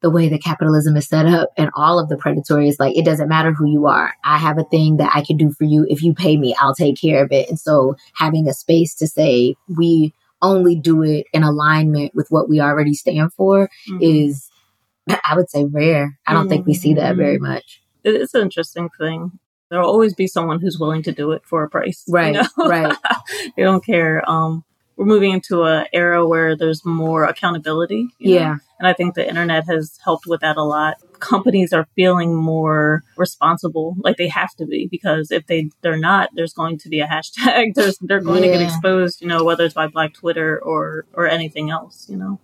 the 0.00 0.10
way 0.10 0.28
that 0.28 0.42
capitalism 0.42 0.96
is 0.96 1.08
set 1.08 1.26
up 1.26 1.50
and 1.56 1.70
all 1.74 1.98
of 1.98 2.08
the 2.08 2.16
predatory 2.16 2.68
is 2.68 2.78
like 2.78 2.96
it 2.96 3.04
doesn't 3.04 3.28
matter 3.28 3.52
who 3.52 3.70
you 3.70 3.86
are 3.86 4.14
i 4.24 4.38
have 4.38 4.58
a 4.58 4.64
thing 4.64 4.96
that 4.96 5.10
i 5.14 5.22
can 5.22 5.36
do 5.36 5.52
for 5.52 5.64
you 5.64 5.86
if 5.88 6.02
you 6.02 6.14
pay 6.14 6.36
me 6.36 6.54
i'll 6.60 6.74
take 6.74 7.00
care 7.00 7.24
of 7.24 7.32
it 7.32 7.48
and 7.48 7.58
so 7.58 7.96
having 8.14 8.48
a 8.48 8.54
space 8.54 8.94
to 8.94 9.06
say 9.06 9.54
we 9.76 10.12
only 10.40 10.76
do 10.76 11.02
it 11.02 11.26
in 11.32 11.42
alignment 11.42 12.14
with 12.14 12.28
what 12.30 12.48
we 12.48 12.60
already 12.60 12.94
stand 12.94 13.32
for 13.32 13.68
mm-hmm. 13.88 13.98
is 14.00 14.48
i 15.08 15.34
would 15.34 15.50
say 15.50 15.64
rare 15.64 16.18
i 16.26 16.32
don't 16.32 16.42
mm-hmm. 16.42 16.50
think 16.50 16.66
we 16.66 16.74
see 16.74 16.94
that 16.94 17.16
very 17.16 17.36
mm-hmm. 17.36 17.52
much 17.52 17.82
it's 18.04 18.34
an 18.34 18.42
interesting 18.42 18.88
thing 18.98 19.32
there'll 19.70 19.90
always 19.90 20.14
be 20.14 20.26
someone 20.26 20.60
who's 20.60 20.78
willing 20.78 21.02
to 21.02 21.12
do 21.12 21.32
it 21.32 21.42
for 21.44 21.64
a 21.64 21.68
price 21.68 22.04
right 22.08 22.34
you 22.34 22.42
know? 22.42 22.68
right 22.68 22.96
they 23.56 23.62
don't 23.62 23.84
care 23.84 24.28
um 24.30 24.64
we're 24.98 25.06
moving 25.06 25.30
into 25.30 25.62
an 25.62 25.86
era 25.92 26.26
where 26.26 26.56
there's 26.56 26.84
more 26.84 27.24
accountability. 27.24 28.08
yeah. 28.18 28.54
Know? 28.54 28.58
And 28.80 28.86
I 28.86 28.92
think 28.92 29.14
the 29.14 29.26
internet 29.26 29.64
has 29.66 29.98
helped 30.04 30.26
with 30.26 30.40
that 30.40 30.56
a 30.56 30.62
lot. 30.62 30.96
Companies 31.20 31.72
are 31.72 31.88
feeling 31.96 32.34
more 32.34 33.02
responsible, 33.16 33.96
like 34.00 34.16
they 34.16 34.28
have 34.28 34.54
to 34.56 34.66
be, 34.66 34.86
because 34.88 35.32
if 35.32 35.46
they 35.46 35.70
they're 35.82 35.98
not, 35.98 36.30
there's 36.34 36.52
going 36.52 36.78
to 36.78 36.88
be 36.88 37.00
a 37.00 37.06
hashtag. 37.06 37.74
There's 37.74 37.98
they're 38.00 38.20
going 38.20 38.44
yeah. 38.44 38.52
to 38.52 38.58
get 38.58 38.62
exposed, 38.62 39.20
you 39.20 39.26
know, 39.26 39.42
whether 39.42 39.64
it's 39.64 39.74
by 39.74 39.88
Black 39.88 40.14
Twitter 40.14 40.60
or 40.62 41.06
or 41.12 41.26
anything 41.26 41.70
else, 41.70 42.06
you 42.08 42.16
know. 42.16 42.38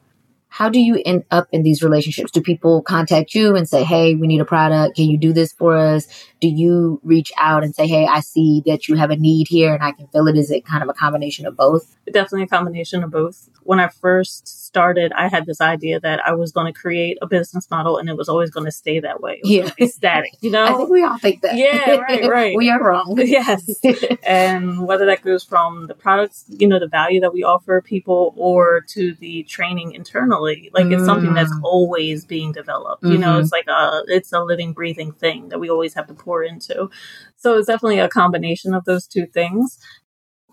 How 0.54 0.68
do 0.68 0.78
you 0.78 1.02
end 1.04 1.24
up 1.32 1.48
in 1.50 1.64
these 1.64 1.82
relationships? 1.82 2.30
Do 2.30 2.40
people 2.40 2.80
contact 2.80 3.34
you 3.34 3.56
and 3.56 3.68
say, 3.68 3.82
Hey, 3.82 4.14
we 4.14 4.28
need 4.28 4.40
a 4.40 4.44
product. 4.44 4.94
Can 4.94 5.06
you 5.06 5.18
do 5.18 5.32
this 5.32 5.52
for 5.52 5.76
us? 5.76 6.06
Do 6.40 6.46
you 6.46 7.00
reach 7.02 7.32
out 7.36 7.64
and 7.64 7.74
say, 7.74 7.88
Hey, 7.88 8.06
I 8.06 8.20
see 8.20 8.62
that 8.64 8.86
you 8.86 8.94
have 8.94 9.10
a 9.10 9.16
need 9.16 9.48
here 9.48 9.74
and 9.74 9.82
I 9.82 9.90
can 9.90 10.06
fill 10.06 10.28
it? 10.28 10.36
Is 10.36 10.52
it 10.52 10.64
kind 10.64 10.84
of 10.84 10.88
a 10.88 10.92
combination 10.92 11.44
of 11.44 11.56
both? 11.56 11.96
Definitely 12.06 12.44
a 12.44 12.46
combination 12.46 13.02
of 13.02 13.10
both. 13.10 13.48
When 13.64 13.80
I 13.80 13.88
first 13.88 14.46
started, 14.46 15.12
I 15.14 15.26
had 15.26 15.44
this 15.46 15.60
idea 15.60 15.98
that 15.98 16.24
I 16.24 16.34
was 16.34 16.52
going 16.52 16.72
to 16.72 16.78
create 16.78 17.18
a 17.20 17.26
business 17.26 17.68
model 17.68 17.98
and 17.98 18.08
it 18.08 18.16
was 18.16 18.28
always 18.28 18.50
going 18.50 18.66
to 18.66 18.72
stay 18.72 19.00
that 19.00 19.20
way. 19.20 19.40
yeah. 19.42 19.70
static, 19.86 20.34
you 20.40 20.50
know? 20.52 20.66
I 20.66 20.74
think 20.74 20.90
we 20.90 21.02
all 21.02 21.18
think 21.18 21.42
that. 21.42 21.56
Yeah, 21.56 21.96
right, 21.96 22.30
right. 22.30 22.56
we 22.56 22.70
are 22.70 22.80
wrong. 22.80 23.16
yes. 23.18 23.80
and 24.22 24.86
whether 24.86 25.06
that 25.06 25.22
goes 25.22 25.42
from 25.42 25.88
the 25.88 25.94
products, 25.94 26.44
you 26.48 26.68
know, 26.68 26.78
the 26.78 26.86
value 26.86 27.20
that 27.22 27.32
we 27.32 27.42
offer 27.42 27.80
people 27.80 28.34
or 28.36 28.82
to 28.90 29.14
the 29.14 29.42
training 29.44 29.94
internally 29.94 30.43
like 30.72 30.86
it's 30.86 31.04
something 31.04 31.34
that's 31.34 31.52
mm. 31.52 31.62
always 31.62 32.24
being 32.24 32.52
developed. 32.52 33.02
Mm-hmm. 33.02 33.12
You 33.12 33.18
know, 33.18 33.38
it's 33.38 33.50
mm-hmm. 33.50 33.68
like 33.68 33.76
a 33.76 34.02
it's 34.06 34.32
a 34.32 34.42
living, 34.42 34.72
breathing 34.72 35.12
thing 35.12 35.48
that 35.48 35.58
we 35.58 35.70
always 35.70 35.94
have 35.94 36.06
to 36.08 36.14
pour 36.14 36.42
into. 36.42 36.90
So 37.36 37.58
it's 37.58 37.66
definitely 37.66 37.98
a 37.98 38.08
combination 38.08 38.74
of 38.74 38.84
those 38.84 39.06
two 39.06 39.26
things 39.26 39.78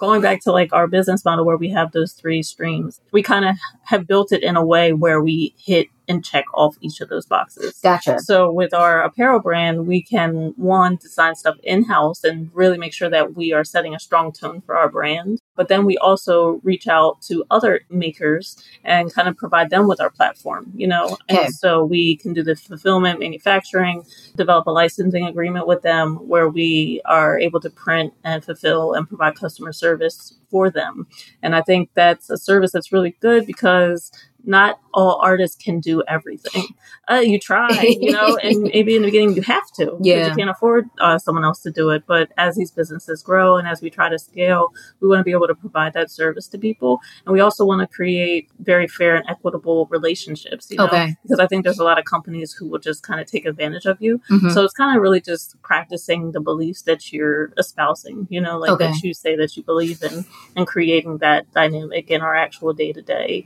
going 0.01 0.19
back 0.19 0.41
to 0.41 0.51
like 0.51 0.73
our 0.73 0.87
business 0.87 1.23
model 1.23 1.45
where 1.45 1.57
we 1.57 1.69
have 1.69 1.91
those 1.91 2.13
three 2.13 2.41
streams, 2.41 2.99
we 3.11 3.21
kind 3.21 3.45
of 3.45 3.55
have 3.83 4.07
built 4.07 4.31
it 4.31 4.41
in 4.41 4.57
a 4.57 4.65
way 4.65 4.93
where 4.93 5.21
we 5.21 5.53
hit 5.59 5.87
and 6.07 6.25
check 6.25 6.45
off 6.55 6.75
each 6.81 7.01
of 7.01 7.09
those 7.09 7.27
boxes. 7.27 7.77
Gotcha. 7.83 8.19
So 8.19 8.51
with 8.51 8.73
our 8.73 9.03
apparel 9.03 9.39
brand, 9.39 9.85
we 9.85 10.01
can 10.01 10.53
one 10.57 10.95
design 10.95 11.35
stuff 11.35 11.57
in 11.61 11.83
house 11.83 12.23
and 12.23 12.49
really 12.51 12.79
make 12.79 12.93
sure 12.93 13.11
that 13.11 13.35
we 13.35 13.53
are 13.53 13.63
setting 13.63 13.93
a 13.93 13.99
strong 13.99 14.31
tone 14.31 14.61
for 14.61 14.75
our 14.75 14.89
brand. 14.89 15.39
But 15.61 15.67
then 15.67 15.85
we 15.85 15.95
also 15.99 16.59
reach 16.63 16.87
out 16.87 17.21
to 17.27 17.45
other 17.51 17.81
makers 17.91 18.57
and 18.83 19.13
kind 19.13 19.29
of 19.29 19.37
provide 19.37 19.69
them 19.69 19.87
with 19.87 20.01
our 20.01 20.09
platform, 20.09 20.71
you 20.73 20.87
know. 20.87 21.19
Okay. 21.29 21.45
And 21.45 21.53
so 21.53 21.83
we 21.83 22.15
can 22.15 22.33
do 22.33 22.41
the 22.41 22.55
fulfillment, 22.55 23.19
manufacturing, 23.19 24.03
develop 24.35 24.65
a 24.65 24.71
licensing 24.71 25.27
agreement 25.27 25.67
with 25.67 25.83
them 25.83 26.15
where 26.27 26.49
we 26.49 26.99
are 27.05 27.37
able 27.37 27.59
to 27.59 27.69
print 27.69 28.11
and 28.23 28.43
fulfill 28.43 28.93
and 28.93 29.07
provide 29.07 29.35
customer 29.35 29.71
service 29.71 30.33
for 30.49 30.71
them. 30.71 31.05
And 31.43 31.55
I 31.55 31.61
think 31.61 31.91
that's 31.93 32.31
a 32.31 32.39
service 32.39 32.71
that's 32.71 32.91
really 32.91 33.15
good 33.21 33.45
because 33.45 34.11
not 34.45 34.79
all 34.93 35.19
artists 35.23 35.61
can 35.61 35.79
do 35.79 36.03
everything. 36.07 36.65
Uh, 37.09 37.15
you 37.15 37.39
try, 37.39 37.95
you 37.99 38.11
know, 38.11 38.37
and 38.43 38.63
maybe 38.63 38.95
in 38.95 39.01
the 39.01 39.07
beginning 39.07 39.35
you 39.35 39.41
have 39.41 39.69
to. 39.75 39.97
Yeah. 40.01 40.27
You 40.27 40.35
can't 40.35 40.49
afford 40.49 40.89
uh, 40.99 41.17
someone 41.17 41.43
else 41.43 41.61
to 41.61 41.71
do 41.71 41.89
it. 41.89 42.03
But 42.05 42.31
as 42.37 42.55
these 42.55 42.71
businesses 42.71 43.23
grow 43.23 43.57
and 43.57 43.67
as 43.67 43.81
we 43.81 43.89
try 43.89 44.09
to 44.09 44.19
scale, 44.19 44.69
we 44.99 45.07
want 45.07 45.19
to 45.19 45.23
be 45.23 45.31
able 45.31 45.47
to 45.47 45.55
provide 45.55 45.93
that 45.93 46.11
service 46.11 46.47
to 46.49 46.57
people. 46.57 46.99
And 47.25 47.33
we 47.33 47.39
also 47.39 47.65
want 47.65 47.81
to 47.81 47.87
create 47.87 48.49
very 48.59 48.87
fair 48.87 49.15
and 49.15 49.25
equitable 49.29 49.87
relationships, 49.87 50.69
you 50.69 50.77
know, 50.77 50.87
okay. 50.87 51.15
because 51.23 51.39
I 51.39 51.47
think 51.47 51.63
there's 51.63 51.79
a 51.79 51.83
lot 51.83 51.99
of 51.99 52.05
companies 52.05 52.53
who 52.53 52.67
will 52.67 52.79
just 52.79 53.03
kind 53.03 53.19
of 53.19 53.27
take 53.27 53.45
advantage 53.45 53.85
of 53.85 54.01
you. 54.01 54.19
Mm-hmm. 54.29 54.49
So 54.49 54.63
it's 54.63 54.73
kind 54.73 54.95
of 54.95 55.01
really 55.01 55.21
just 55.21 55.61
practicing 55.61 56.31
the 56.31 56.41
beliefs 56.41 56.83
that 56.83 57.11
you're 57.11 57.53
espousing, 57.57 58.27
you 58.29 58.41
know, 58.41 58.57
like 58.57 58.71
okay. 58.71 58.87
that 58.87 59.01
you 59.03 59.13
say 59.13 59.35
that 59.35 59.55
you 59.55 59.63
believe 59.63 60.01
in 60.03 60.25
and 60.55 60.67
creating 60.67 61.19
that 61.19 61.51
dynamic 61.51 62.09
in 62.09 62.21
our 62.21 62.35
actual 62.35 62.73
day 62.73 62.91
to 62.93 63.01
day 63.01 63.45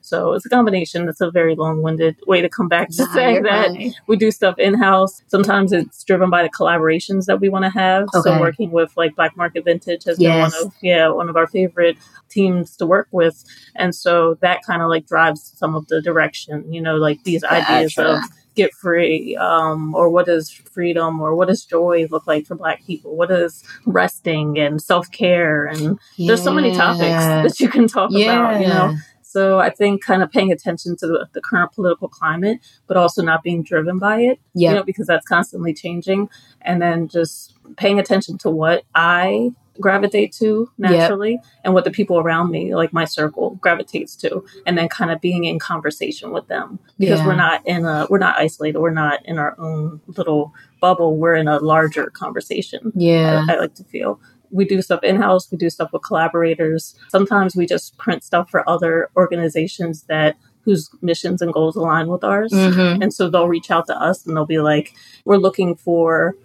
So 0.00 0.32
it's 0.32 0.46
a 0.46 0.48
combination. 0.48 1.08
It's 1.08 1.20
a 1.20 1.30
very 1.30 1.54
long 1.54 1.82
winded 1.82 2.16
way 2.26 2.40
to 2.40 2.48
come 2.48 2.68
back 2.68 2.88
to 2.88 3.06
say 3.14 3.40
that 3.40 3.68
right. 3.70 3.92
we 4.06 4.16
do 4.16 4.30
stuff 4.30 4.58
in 4.58 4.74
house. 4.74 5.22
Sometimes 5.28 5.72
it's 5.72 6.02
driven 6.04 6.30
by 6.30 6.42
the 6.42 6.48
collaborations 6.48 7.26
that 7.26 7.40
we 7.40 7.48
want 7.48 7.64
to 7.64 7.70
have. 7.70 8.04
Okay. 8.14 8.20
So 8.22 8.40
working 8.40 8.70
with 8.70 8.96
like 8.96 9.14
Black 9.16 9.36
Market 9.36 9.64
Vintage 9.64 10.04
has 10.04 10.18
yes. 10.18 10.32
been 10.32 10.40
one 10.40 10.66
of 10.66 10.74
yeah 10.82 11.08
one 11.08 11.28
of 11.28 11.36
our 11.36 11.46
favorite 11.46 11.96
teams 12.28 12.76
to 12.76 12.86
work 12.86 13.08
with, 13.10 13.44
and 13.74 13.94
so 13.94 14.34
that 14.40 14.60
kind 14.66 14.82
of 14.82 14.88
like 14.88 15.06
drives 15.06 15.52
some 15.56 15.74
of 15.74 15.86
the 15.88 16.00
direction. 16.00 16.72
You 16.72 16.80
know, 16.80 16.96
like 16.96 17.22
these 17.24 17.42
gotcha. 17.42 17.72
ideas 17.72 17.98
of 17.98 18.22
get 18.54 18.72
free 18.74 19.36
um, 19.36 19.94
or 19.94 20.08
what 20.08 20.26
does 20.26 20.50
freedom 20.50 21.20
or 21.20 21.34
what 21.34 21.48
does 21.48 21.64
joy 21.64 22.06
look 22.10 22.26
like 22.26 22.46
for 22.46 22.56
black 22.56 22.84
people 22.84 23.16
what 23.16 23.30
is 23.30 23.62
resting 23.86 24.58
and 24.58 24.82
self-care 24.82 25.66
and 25.66 25.98
yeah. 26.16 26.26
there's 26.28 26.42
so 26.42 26.52
many 26.52 26.74
topics 26.74 27.00
that 27.00 27.60
you 27.60 27.68
can 27.68 27.86
talk 27.86 28.10
yeah. 28.12 28.34
about 28.34 28.60
you 28.60 28.66
know 28.66 28.96
so 29.30 29.60
I 29.60 29.70
think 29.70 30.02
kind 30.02 30.24
of 30.24 30.32
paying 30.32 30.50
attention 30.50 30.96
to 30.96 31.06
the, 31.06 31.28
the 31.34 31.40
current 31.40 31.70
political 31.70 32.08
climate, 32.08 32.58
but 32.88 32.96
also 32.96 33.22
not 33.22 33.44
being 33.44 33.62
driven 33.62 34.00
by 34.00 34.22
it, 34.22 34.40
yeah. 34.54 34.70
you 34.70 34.74
know, 34.74 34.82
because 34.82 35.06
that's 35.06 35.24
constantly 35.24 35.72
changing. 35.72 36.28
And 36.62 36.82
then 36.82 37.06
just 37.06 37.54
paying 37.76 38.00
attention 38.00 38.38
to 38.38 38.50
what 38.50 38.82
I 38.92 39.52
gravitate 39.78 40.32
to 40.32 40.68
naturally 40.78 41.34
yep. 41.34 41.44
and 41.62 41.74
what 41.74 41.84
the 41.84 41.92
people 41.92 42.18
around 42.18 42.50
me, 42.50 42.74
like 42.74 42.92
my 42.92 43.04
circle, 43.04 43.50
gravitates 43.60 44.16
to. 44.16 44.44
And 44.66 44.76
then 44.76 44.88
kind 44.88 45.12
of 45.12 45.20
being 45.20 45.44
in 45.44 45.60
conversation 45.60 46.32
with 46.32 46.48
them 46.48 46.80
because 46.98 47.20
yeah. 47.20 47.26
we're 47.28 47.36
not 47.36 47.64
in 47.64 47.84
a, 47.84 48.08
we're 48.10 48.18
not 48.18 48.36
isolated. 48.36 48.80
We're 48.80 48.90
not 48.90 49.24
in 49.26 49.38
our 49.38 49.54
own 49.60 50.00
little 50.08 50.52
bubble. 50.80 51.16
We're 51.16 51.36
in 51.36 51.46
a 51.46 51.60
larger 51.60 52.10
conversation. 52.10 52.90
Yeah. 52.96 53.46
I, 53.48 53.52
I 53.54 53.58
like 53.60 53.74
to 53.76 53.84
feel 53.84 54.18
we 54.50 54.64
do 54.64 54.82
stuff 54.82 55.02
in 55.02 55.16
house, 55.16 55.50
we 55.50 55.58
do 55.58 55.70
stuff 55.70 55.92
with 55.92 56.02
collaborators. 56.02 56.94
Sometimes 57.08 57.54
we 57.54 57.66
just 57.66 57.96
print 57.98 58.24
stuff 58.24 58.50
for 58.50 58.68
other 58.68 59.10
organizations 59.16 60.02
that 60.04 60.36
whose 60.62 60.90
missions 61.00 61.40
and 61.40 61.52
goals 61.52 61.76
align 61.76 62.08
with 62.08 62.22
ours. 62.22 62.52
Mm-hmm. 62.52 63.02
And 63.02 63.14
so 63.14 63.30
they'll 63.30 63.48
reach 63.48 63.70
out 63.70 63.86
to 63.86 63.96
us 63.98 64.26
and 64.26 64.36
they'll 64.36 64.46
be 64.46 64.60
like, 64.60 64.94
we're 65.24 65.38
looking 65.38 65.74
for 65.74 66.36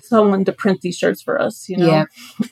someone 0.00 0.44
to 0.44 0.52
print 0.52 0.80
these 0.80 0.98
shirts 0.98 1.22
for 1.22 1.40
us, 1.40 1.68
you 1.68 1.76
know? 1.76 1.86
Yeah. 1.86 2.04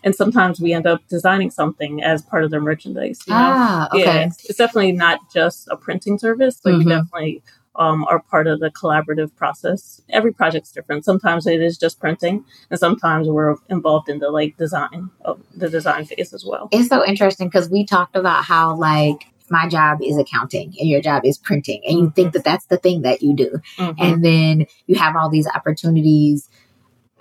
And 0.05 0.15
sometimes 0.15 0.61
we 0.61 0.73
end 0.73 0.87
up 0.87 1.01
designing 1.09 1.51
something 1.51 2.03
as 2.03 2.23
part 2.23 2.45
of 2.45 2.51
their 2.51 2.61
merchandise. 2.61 3.21
You 3.27 3.35
know? 3.35 3.41
Ah, 3.41 3.89
okay. 3.93 4.05
Yeah, 4.05 4.27
it's 4.27 4.57
definitely 4.57 4.93
not 4.93 5.19
just 5.33 5.67
a 5.69 5.77
printing 5.77 6.19
service. 6.19 6.61
Like 6.65 6.75
mm-hmm. 6.75 6.89
we 6.89 6.95
definitely 6.95 7.43
um, 7.77 8.05
are 8.05 8.21
part 8.21 8.47
of 8.47 8.61
the 8.61 8.71
collaborative 8.71 9.35
process. 9.37 10.03
Every 10.11 10.33
project's 10.33 10.73
different. 10.73 11.05
Sometimes 11.05 11.47
it 11.47 11.63
is 11.63 11.79
just 11.79 12.01
printing, 12.01 12.45
and 12.71 12.79
sometimes 12.79 13.29
we're 13.29 13.57
involved 13.69 14.09
in 14.09 14.19
the 14.19 14.31
like 14.31 14.57
design 14.57 15.11
of 15.25 15.41
the 15.55 15.69
design 15.69 16.05
phase 16.05 16.33
as 16.33 16.45
well. 16.45 16.69
It's 16.73 16.89
so 16.89 17.05
interesting 17.05 17.49
because 17.49 17.71
we 17.71 17.85
talked 17.85 18.17
about 18.17 18.45
how 18.45 18.75
like 18.77 19.27
my 19.51 19.69
job 19.69 19.99
is 20.03 20.17
accounting 20.17 20.75
and 20.79 20.89
your 20.89 21.01
job 21.01 21.25
is 21.25 21.39
printing, 21.39 21.83
and 21.87 21.99
you 21.99 22.05
mm-hmm. 22.05 22.15
think 22.15 22.33
that 22.33 22.45
that's 22.45 22.67
the 22.67 22.77
thing 22.77 23.03
that 23.03 23.23
you 23.23 23.35
do, 23.35 23.61
mm-hmm. 23.77 24.03
and 24.03 24.25
then 24.25 24.67
you 24.87 24.97
have 24.97 25.17
all 25.17 25.31
these 25.31 25.47
opportunities. 25.47 26.49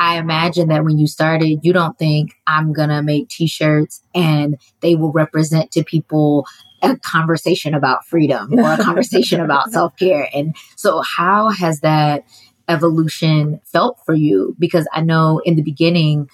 I 0.01 0.17
imagine 0.17 0.69
that 0.69 0.85
when 0.85 0.97
you 0.97 1.07
started, 1.07 1.59
you 1.61 1.73
don't 1.73 1.97
think 1.99 2.31
I'm 2.47 2.71
gonna 2.71 3.03
make 3.03 3.27
t-shirts 3.27 4.01
and 4.15 4.57
they 4.79 4.95
will 4.95 5.11
represent 5.11 5.71
to 5.71 5.83
people 5.83 6.47
a 6.81 6.97
conversation 6.97 7.73
about 7.73 8.05
freedom 8.05 8.57
or 8.57 8.73
a 8.73 8.77
conversation 8.77 9.41
about 9.41 9.71
self 9.71 9.95
care. 9.97 10.29
And 10.33 10.55
so, 10.75 11.01
how 11.01 11.49
has 11.49 11.81
that 11.81 12.25
evolution 12.67 13.61
felt 13.65 13.99
for 14.05 14.13
you? 14.13 14.55
Because 14.59 14.87
I 14.93 15.01
know 15.01 15.41
in 15.45 15.55
the 15.55 15.63
beginning, 15.63 16.29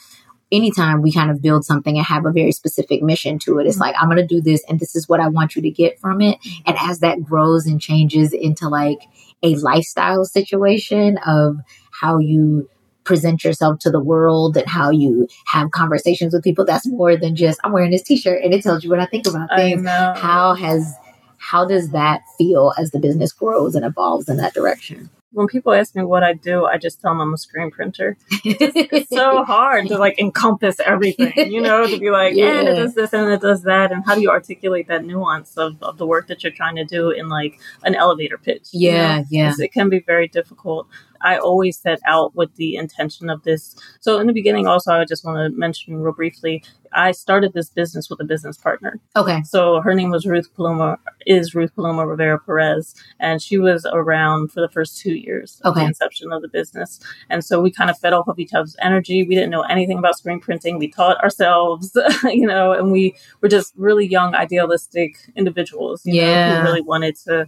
anytime 0.52 1.02
we 1.02 1.12
kind 1.12 1.32
of 1.32 1.42
build 1.42 1.66
something 1.66 1.98
and 1.98 2.06
have 2.06 2.25
a 2.25 2.32
very 2.32 2.52
specific 2.52 3.02
mission 3.02 3.40
to 3.40 3.60
it, 3.60 3.68
it's 3.68 3.75
mm-hmm. 3.75 3.82
like, 3.82 3.96
I'm 4.00 4.08
going 4.10 4.18
to 4.18 4.28
do 4.28 4.42
this 4.42 4.64
and 4.68 4.80
this 4.80 4.96
is 4.96 5.08
what 5.10 5.20
I 5.20 5.28
want 5.28 5.56
you 5.56 5.62
to 5.62 5.72
get 5.72 6.00
from 6.00 6.22
it. 6.22 6.38
And 6.66 6.78
as 6.80 7.00
that 7.00 7.24
grows 7.24 7.66
and 7.66 7.82
changes 7.82 8.34
into 8.34 8.70
like 8.70 9.00
a 9.44 9.56
lifestyle 9.56 10.25
situation 10.25 11.18
of 11.25 11.58
how 11.92 12.20
you 12.20 12.70
present 13.05 13.43
yourself 13.43 13.79
to 13.79 13.89
the 13.89 14.00
world 14.00 14.57
and 14.57 14.67
how 14.67 14.89
you 14.89 15.27
have 15.45 15.71
conversations 15.71 16.33
with 16.33 16.43
people. 16.43 16.65
That's 16.65 16.88
more 16.88 17.15
than 17.15 17.35
just 17.35 17.59
I'm 17.63 17.71
wearing 17.71 17.91
this 17.91 18.03
t-shirt 18.03 18.43
and 18.43 18.53
it 18.53 18.63
tells 18.63 18.83
you 18.83 18.89
what 18.89 19.00
I 19.00 19.05
think 19.05 19.27
about 19.27 19.50
things. 19.55 19.88
How 19.88 20.53
has 20.55 20.93
how 21.38 21.65
does 21.65 21.91
that 21.91 22.21
feel 22.38 22.74
as 22.77 22.91
the 22.91 23.00
business 23.00 23.31
grows 23.31 23.75
and 23.75 23.85
evolves 23.85 24.27
in 24.27 24.38
that 24.38 24.53
direction? 24.53 25.09
when 25.35 25.47
people 25.47 25.74
ask 25.74 25.95
me 25.95 26.03
what 26.03 26.24
I 26.24 26.33
do, 26.33 26.65
I 26.65 26.77
just 26.77 27.01
tell 27.01 27.12
them 27.12 27.19
I'm 27.19 27.33
a 27.33 27.38
screen 27.38 27.69
printer. 27.69 28.17
It's, 28.45 28.74
it's 28.75 29.09
so 29.09 29.43
hard 29.45 29.89
to 29.89 29.97
like 29.97 30.17
encompass 30.17 30.79
everything, 30.79 31.51
you 31.51 31.59
know, 31.59 31.85
to 31.85 32.00
be 32.00 32.09
like, 32.09 32.35
yeah, 32.35 32.59
and 32.59 32.67
it 32.69 32.75
does 32.75 32.95
this 32.95 33.12
and 33.12 33.29
it 33.29 33.41
does 33.41 33.63
that. 33.63 33.91
And 33.91 34.05
how 34.05 34.15
do 34.15 34.21
you 34.21 34.29
articulate 34.29 34.88
that 34.88 35.03
nuance 35.03 35.57
of, 35.57 35.81
of 35.83 35.97
the 35.97 36.05
work 36.05 36.27
that 36.27 36.41
you're 36.41 36.53
trying 36.53 36.77
to 36.77 36.85
do 36.85 37.09
in 37.09 37.27
like 37.27 37.59
an 37.83 37.95
elevator 37.95 38.38
pitch? 38.38 38.69
Yeah, 38.71 39.24
you 39.29 39.43
know? 39.43 39.53
yeah. 39.57 39.65
It 39.65 39.74
can 39.74 39.89
be 39.89 40.00
very 40.00 40.29
difficult. 40.29 40.88
I 41.25 41.38
always 41.38 41.77
set 41.77 42.00
out 42.05 42.36
with 42.36 42.55
the 42.55 42.75
intention 42.75 43.29
of 43.29 43.44
this. 43.44 43.75
So 44.00 44.20
in 44.20 44.27
the 44.27 44.34
beginning, 44.34 44.67
also, 44.67 44.94
I 44.94 45.05
just 45.05 45.25
want 45.25 45.38
to 45.38 45.58
mention 45.58 45.98
real 45.98 46.13
briefly, 46.13 46.63
I 46.94 47.12
started 47.12 47.53
this 47.53 47.70
business 47.70 48.10
with 48.10 48.22
a 48.22 48.24
business 48.24 48.58
partner. 48.58 49.00
Okay. 49.15 49.41
So 49.44 49.82
her 49.82 49.94
name 49.94 50.12
was 50.12 50.25
Ruth 50.25 50.53
Paloma, 50.55 50.98
is 51.25 51.53
Ruth 51.53 51.74
Paloma 51.75 52.08
Rivera 52.08 52.39
Perez, 52.39 52.96
and 53.20 53.41
she 53.41 53.58
was 53.58 53.86
around 53.91 54.51
for 54.51 54.62
the 54.62 54.70
first 54.70 55.00
two 55.00 55.15
years 55.15 55.60
of 55.63 55.72
okay. 55.72 55.82
the 55.82 55.88
inception 55.88 56.32
of 56.32 56.41
the 56.41 56.48
business. 56.48 57.00
And 57.29 57.44
so 57.44 57.60
we 57.62 57.72
kind 57.72 57.89
of 57.89 57.98
fed 58.00 58.13
off 58.13 58.27
of 58.27 58.39
each 58.39 58.53
other's 58.53 58.75
energy. 58.82 59.24
We 59.24 59.36
didn't 59.36 59.50
know 59.50 59.63
anything 59.63 59.98
about 59.98 60.17
screen 60.17 60.39
printing. 60.39 60.77
We 60.77 60.89
taught 60.89 61.22
ourselves, 61.24 61.98
you 62.24 62.48
know, 62.48 62.72
and 62.72 62.91
we 62.91 63.15
were 63.41 63.50
just 63.50 63.74
really 63.75 64.05
young, 64.08 64.36
idealistic 64.36 65.17
individuals, 65.36 66.05
you 66.05 66.22
yeah. 66.22 66.50
know, 66.50 66.60
who 66.60 66.63
really 66.63 66.82
wanted 66.82 67.15
to 67.25 67.48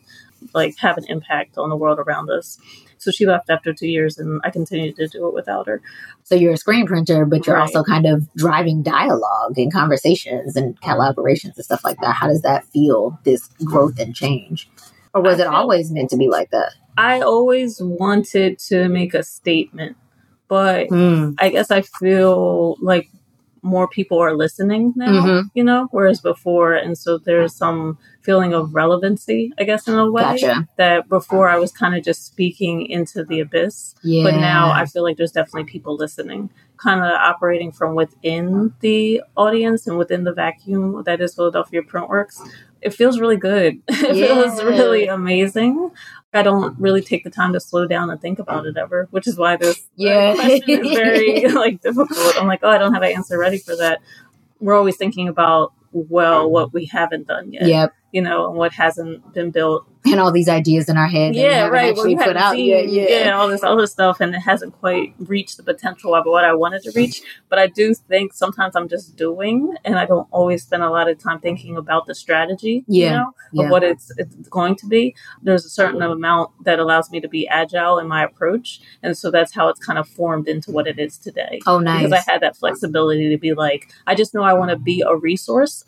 like 0.53 0.77
have 0.77 0.98
an 0.98 1.06
impact 1.08 1.58
on 1.58 1.70
the 1.70 1.75
world 1.75 2.00
around 2.00 2.29
us. 2.29 2.58
So 3.00 3.12
she 3.12 3.25
left 3.25 3.50
after 3.50 3.74
two 3.74 3.88
years, 3.88 4.17
and 4.17 4.41
I 4.44 4.50
continued 4.50 4.96
to 4.98 5.08
do 5.08 5.27
it 5.27 5.34
without 5.34 5.67
her. 5.67 5.82
So 6.24 6.36
you're 6.36 6.53
a 6.53 6.58
screen 6.58 6.88
printer, 6.88 7.25
but 7.25 7.46
you're 7.46 7.56
Right. 7.56 7.62
also 7.62 7.84
kind 7.84 8.06
of 8.08 8.34
driving 8.34 8.82
dialogue 8.82 9.58
and 9.58 9.72
conversations 9.72 10.56
and 10.56 10.79
collaborations 10.82 11.56
and 11.56 11.65
stuff 11.65 11.84
like 11.84 12.00
that. 12.01 12.15
How 12.15 12.27
does 12.27 12.41
that 12.41 12.65
feel, 12.65 13.20
this 13.24 13.48
growth 13.63 14.00
and 14.00 14.15
change? 14.15 14.70
Or 15.13 15.22
was 15.22 15.39
I 15.39 15.44
it 15.44 15.48
always 15.48 15.91
meant 15.91 16.10
to 16.10 16.17
be 16.17 16.27
like 16.27 16.50
that? 16.51 16.74
I 16.98 17.22
always 17.22 17.79
wanted 17.82 18.58
to 18.70 18.89
make 18.89 19.13
a 19.13 19.22
statement, 19.24 19.96
but 20.48 20.88
Hmm. 20.88 21.32
I 21.38 21.50
guess 21.50 21.70
I 21.70 21.82
feel 21.84 22.77
like 22.82 23.10
more 23.67 23.88
people 23.88 24.17
are 24.19 24.36
listening 24.36 24.93
now, 24.95 25.12
Mhm. 25.25 25.43
you 25.53 25.63
know, 25.63 25.88
whereas 25.91 26.19
before, 26.21 26.74
and 26.74 26.97
so 26.97 27.17
there's 27.17 27.53
some 27.53 27.97
feeling 28.21 28.53
of 28.53 28.74
relevancy, 28.74 29.53
I 29.59 29.63
guess, 29.63 29.88
in 29.88 29.95
a 29.95 30.09
way 30.12 30.21
Gotcha. 30.24 30.67
that 30.77 31.07
before 31.09 31.47
I 31.50 31.57
was 31.57 31.71
kind 31.71 31.95
of 31.95 32.03
just 32.03 32.25
speaking 32.25 32.86
into 32.88 33.24
the 33.24 33.39
abyss, 33.39 33.95
Yeah. 34.03 34.24
but 34.24 34.36
now 34.39 34.71
I 34.71 34.86
feel 34.86 35.03
like 35.03 35.17
there's 35.17 35.31
definitely 35.31 35.65
people 35.71 35.95
listening, 35.95 36.50
kind 36.77 37.00
of 37.01 37.12
operating 37.12 37.71
from 37.71 37.95
within 37.95 38.74
the 38.81 39.21
audience 39.36 39.88
and 39.88 39.97
within 39.97 40.24
the 40.24 40.33
vacuum 40.33 41.03
that 41.05 41.21
is 41.21 41.36
Philadelphia 41.36 41.81
Printworks. 41.81 42.38
It 42.81 42.93
feels 42.93 43.19
really 43.19 43.38
good. 43.38 43.79
it 43.88 44.13
feels 44.13 44.63
really 44.63 45.07
amazing. 45.07 45.89
I 46.34 46.43
don't 46.43 46.77
really 46.79 47.01
take 47.01 47.24
the 47.24 47.29
time 47.29 47.53
to 47.53 47.60
slow 47.60 47.88
down 47.88 48.10
and 48.10 48.19
think 48.22 48.38
about 48.39 48.65
it 48.65 48.77
ever, 48.77 49.07
which 49.12 49.27
is 49.27 49.38
why 49.38 49.55
this 49.55 49.77
uh, 49.77 49.81
Yeah. 49.96 50.36
question 50.36 50.69
is 50.86 50.91
very 50.98 51.48
like 51.53 51.81
difficult. 51.81 52.39
I'm 52.39 52.48
like, 52.48 52.60
oh, 52.63 52.69
I 52.69 52.77
don't 52.77 52.93
have 52.93 53.03
an 53.03 53.13
answer 53.15 53.38
ready 53.38 53.57
for 53.57 53.75
that. 53.77 54.01
We're 54.60 54.75
always 54.75 54.98
thinking 54.98 55.27
about 55.29 55.74
well 55.93 56.50
what 56.50 56.74
we 56.74 56.86
haven't 56.86 57.27
done 57.27 57.53
yet, 57.53 57.67
Yep. 57.67 57.93
You 58.17 58.24
know, 58.27 58.39
and 58.47 58.55
what 58.62 58.71
hasn't 58.83 59.15
been 59.36 59.51
built 59.57 59.81
And 60.12 60.19
all 60.21 60.31
these 60.39 60.51
ideas 60.62 60.86
in 60.91 60.95
our 61.03 61.12
head 61.17 61.31
yeah, 61.36 61.67
right. 61.67 61.93
Well, 61.95 62.05
actually 62.07 62.15
put 62.29 62.38
out 62.45 62.53
seen, 62.55 62.69
yet. 62.74 62.86
Yeah. 62.97 63.09
yeah, 63.25 63.38
all 63.38 63.47
this 63.55 63.63
other 63.71 63.88
stuff, 63.95 64.15
and 64.24 64.29
it 64.38 64.43
hasn't 64.51 64.71
quite 64.83 65.09
reached 65.33 65.55
the 65.59 65.63
potential 65.71 66.12
of 66.19 66.24
what 66.25 66.43
I 66.51 66.53
wanted 66.63 66.81
to 66.86 66.91
reach. 67.00 67.17
But 67.50 67.57
I 67.65 67.67
do 67.81 67.86
think 68.12 68.33
sometimes 68.43 68.74
I'm 68.77 68.89
just 68.95 69.07
doing, 69.25 69.57
and 69.86 69.95
I 70.01 70.05
don't 70.12 70.27
always 70.31 70.59
spend 70.67 70.81
a 70.83 70.89
lot 70.97 71.05
of 71.12 71.15
time 71.27 71.39
thinking 71.47 71.74
about 71.83 72.03
the 72.09 72.15
strategy, 72.24 72.75
Yeah, 72.88 73.03
you 73.05 73.15
know, 73.17 73.29
yeah. 73.53 73.63
of 73.65 73.71
what 73.74 73.83
it's 73.91 74.07
it's 74.21 74.50
going 74.59 74.75
to 74.81 74.88
be. 74.95 75.03
There's 75.45 75.65
a 75.65 75.74
certain 75.81 76.01
amount 76.01 76.47
that 76.67 76.77
allows 76.79 77.07
me 77.12 77.17
to 77.25 77.29
be 77.38 77.41
agile 77.62 77.95
in 78.01 78.07
my 78.15 78.21
approach, 78.29 78.67
and 79.03 79.12
so 79.21 79.25
that's 79.36 79.53
how 79.57 79.65
it's 79.71 79.81
kind 79.88 80.00
of 80.01 80.05
formed 80.19 80.47
into 80.53 80.71
what 80.75 80.86
it 80.91 80.97
is 81.05 81.13
today 81.27 81.55
Oh, 81.67 81.79
nice. 81.79 82.03
because 82.03 82.13
I 82.21 82.31
had 82.31 82.41
that 82.45 82.55
flexibility 82.62 83.25
to 83.29 83.38
be 83.47 83.53
like, 83.65 83.81
I 84.09 84.15
just 84.21 84.31
know 84.33 84.43
I 84.51 84.53
want 84.62 84.71
to 84.71 84.77
be 84.91 84.97
a 85.01 85.15
resource. 85.29 85.83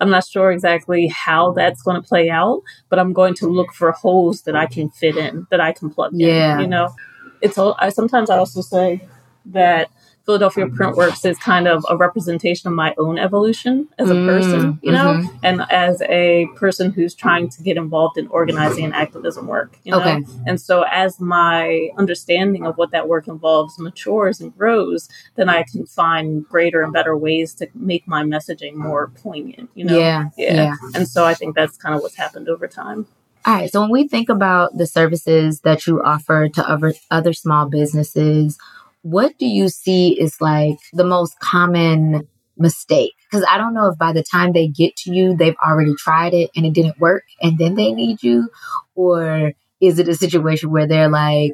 I'm 0.00 0.10
not 0.10 0.26
sure 0.26 0.50
exactly 0.52 1.06
how 1.08 1.52
that's 1.52 1.82
going 1.82 2.00
to 2.00 2.06
play 2.06 2.30
out, 2.30 2.62
but 2.88 2.98
I'm 2.98 3.12
going 3.12 3.34
to 3.34 3.46
look 3.46 3.72
for 3.72 3.92
holes 3.92 4.42
that 4.42 4.56
I 4.56 4.66
can 4.66 4.90
fit 4.90 5.16
in, 5.16 5.46
that 5.50 5.60
I 5.60 5.72
can 5.72 5.90
plug 5.90 6.12
Yeah. 6.14 6.54
in. 6.56 6.60
You 6.60 6.66
know, 6.68 6.94
it's. 7.40 7.58
I 7.58 7.88
sometimes 7.90 8.30
I 8.30 8.38
also 8.38 8.60
say 8.60 9.06
that 9.46 9.90
Philadelphia 10.26 10.66
Printworks 10.66 11.24
is 11.26 11.38
kind 11.38 11.68
of 11.68 11.84
a 11.90 11.96
representation 11.96 12.68
of 12.68 12.74
my 12.74 12.94
own 12.96 13.18
evolution 13.18 13.88
as 13.98 14.10
a 14.10 14.14
Mm, 14.14 14.26
person. 14.26 14.78
You 14.82 14.92
know, 14.92 15.14
mhm. 15.14 15.28
and 15.42 15.62
as 15.70 16.00
a 16.02 16.46
person 16.56 16.92
who's 16.92 17.14
trying 17.14 17.48
to 17.50 17.62
get 17.62 17.76
involved 17.76 18.16
in 18.16 18.26
organizing 18.28 18.84
and 18.86 18.94
activism 18.94 19.46
work. 19.46 19.76
You 19.84 19.92
know, 19.92 20.00
Okay. 20.00 20.22
and 20.46 20.58
so 20.60 20.84
as 20.90 21.20
my 21.20 21.90
understanding 21.98 22.64
of 22.66 22.78
what 22.78 22.90
that 22.92 23.06
work 23.08 23.28
involves 23.28 23.78
matures 23.78 24.40
and 24.40 24.56
grows, 24.56 25.08
then 25.36 25.48
I 25.50 25.62
can 25.64 25.84
find 25.84 26.48
greater 26.48 26.82
and 26.82 26.92
better 26.92 27.16
ways 27.16 27.52
to 27.56 27.68
make 27.74 28.08
my 28.08 28.22
messaging 28.24 28.74
more 28.74 29.10
poignant, 29.22 29.68
you 29.74 29.84
know? 29.84 29.98
yeah. 29.98 30.30
Yeah. 30.38 30.54
yeah. 30.54 30.74
And 30.94 31.06
so 31.06 31.24
I 31.26 31.34
think 31.34 31.54
that's 31.54 31.76
kind 31.76 31.94
of 31.94 32.00
what's 32.00 32.16
happened 32.16 32.48
over 32.48 32.66
time. 32.66 33.06
All 33.46 33.54
right. 33.54 33.70
So 33.70 33.82
when 33.82 33.90
we 33.90 34.08
think 34.08 34.30
about 34.30 34.76
the 34.78 34.86
services 34.86 35.60
that 35.60 35.86
you 35.86 36.02
offer 36.02 36.48
to 36.48 36.66
other 36.70 36.94
other 37.10 37.34
small 37.34 37.68
businesses, 37.68 38.56
what 39.04 39.36
do 39.38 39.44
you 39.44 39.68
see 39.68 40.18
is 40.18 40.40
like 40.40 40.78
the 40.94 41.04
most 41.04 41.38
common 41.38 42.26
mistake? 42.56 43.12
Because 43.30 43.46
I 43.48 43.58
don't 43.58 43.74
know 43.74 43.88
if 43.88 43.98
by 43.98 44.14
the 44.14 44.22
time 44.22 44.52
they 44.52 44.66
get 44.66 44.96
to 44.96 45.14
you, 45.14 45.36
they've 45.36 45.56
already 45.62 45.94
tried 45.94 46.32
it 46.32 46.50
and 46.56 46.64
it 46.64 46.72
didn't 46.72 46.98
work, 46.98 47.24
and 47.42 47.58
then 47.58 47.74
they 47.74 47.92
need 47.92 48.22
you, 48.22 48.48
or 48.94 49.52
is 49.78 49.98
it 49.98 50.08
a 50.08 50.14
situation 50.14 50.70
where 50.70 50.86
they're 50.86 51.10
like, 51.10 51.52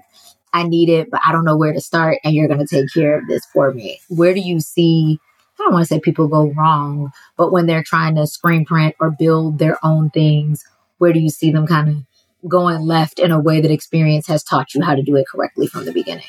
"I 0.52 0.62
need 0.62 0.90
it, 0.90 1.10
but 1.10 1.22
I 1.26 1.32
don't 1.32 1.44
know 1.44 1.56
where 1.56 1.72
to 1.72 1.80
start, 1.80 2.18
and 2.22 2.34
you're 2.34 2.46
going 2.46 2.64
to 2.64 2.66
take 2.66 2.92
care 2.94 3.18
of 3.18 3.26
this 3.26 3.44
for 3.46 3.74
me." 3.74 3.98
Where 4.08 4.32
do 4.32 4.40
you 4.40 4.60
see? 4.60 5.18
I 5.58 5.64
don't 5.64 5.72
want 5.72 5.82
to 5.82 5.92
say 5.92 5.98
people 5.98 6.28
go 6.28 6.52
wrong, 6.56 7.10
but 7.36 7.50
when 7.50 7.66
they're 7.66 7.82
trying 7.82 8.14
to 8.14 8.28
screen 8.28 8.64
print 8.64 8.94
or 9.00 9.10
build 9.10 9.58
their 9.58 9.84
own 9.84 10.10
things, 10.10 10.64
where 10.98 11.12
do 11.12 11.18
you 11.18 11.30
see 11.30 11.50
them 11.50 11.66
kind 11.66 11.88
of 11.88 12.48
going 12.48 12.82
left 12.82 13.18
in 13.18 13.32
a 13.32 13.40
way 13.40 13.60
that 13.60 13.72
experience 13.72 14.28
has 14.28 14.44
taught 14.44 14.72
you 14.72 14.82
how 14.82 14.94
to 14.94 15.02
do 15.02 15.16
it 15.16 15.26
correctly 15.26 15.66
from 15.66 15.84
the 15.84 15.92
beginning? 15.92 16.24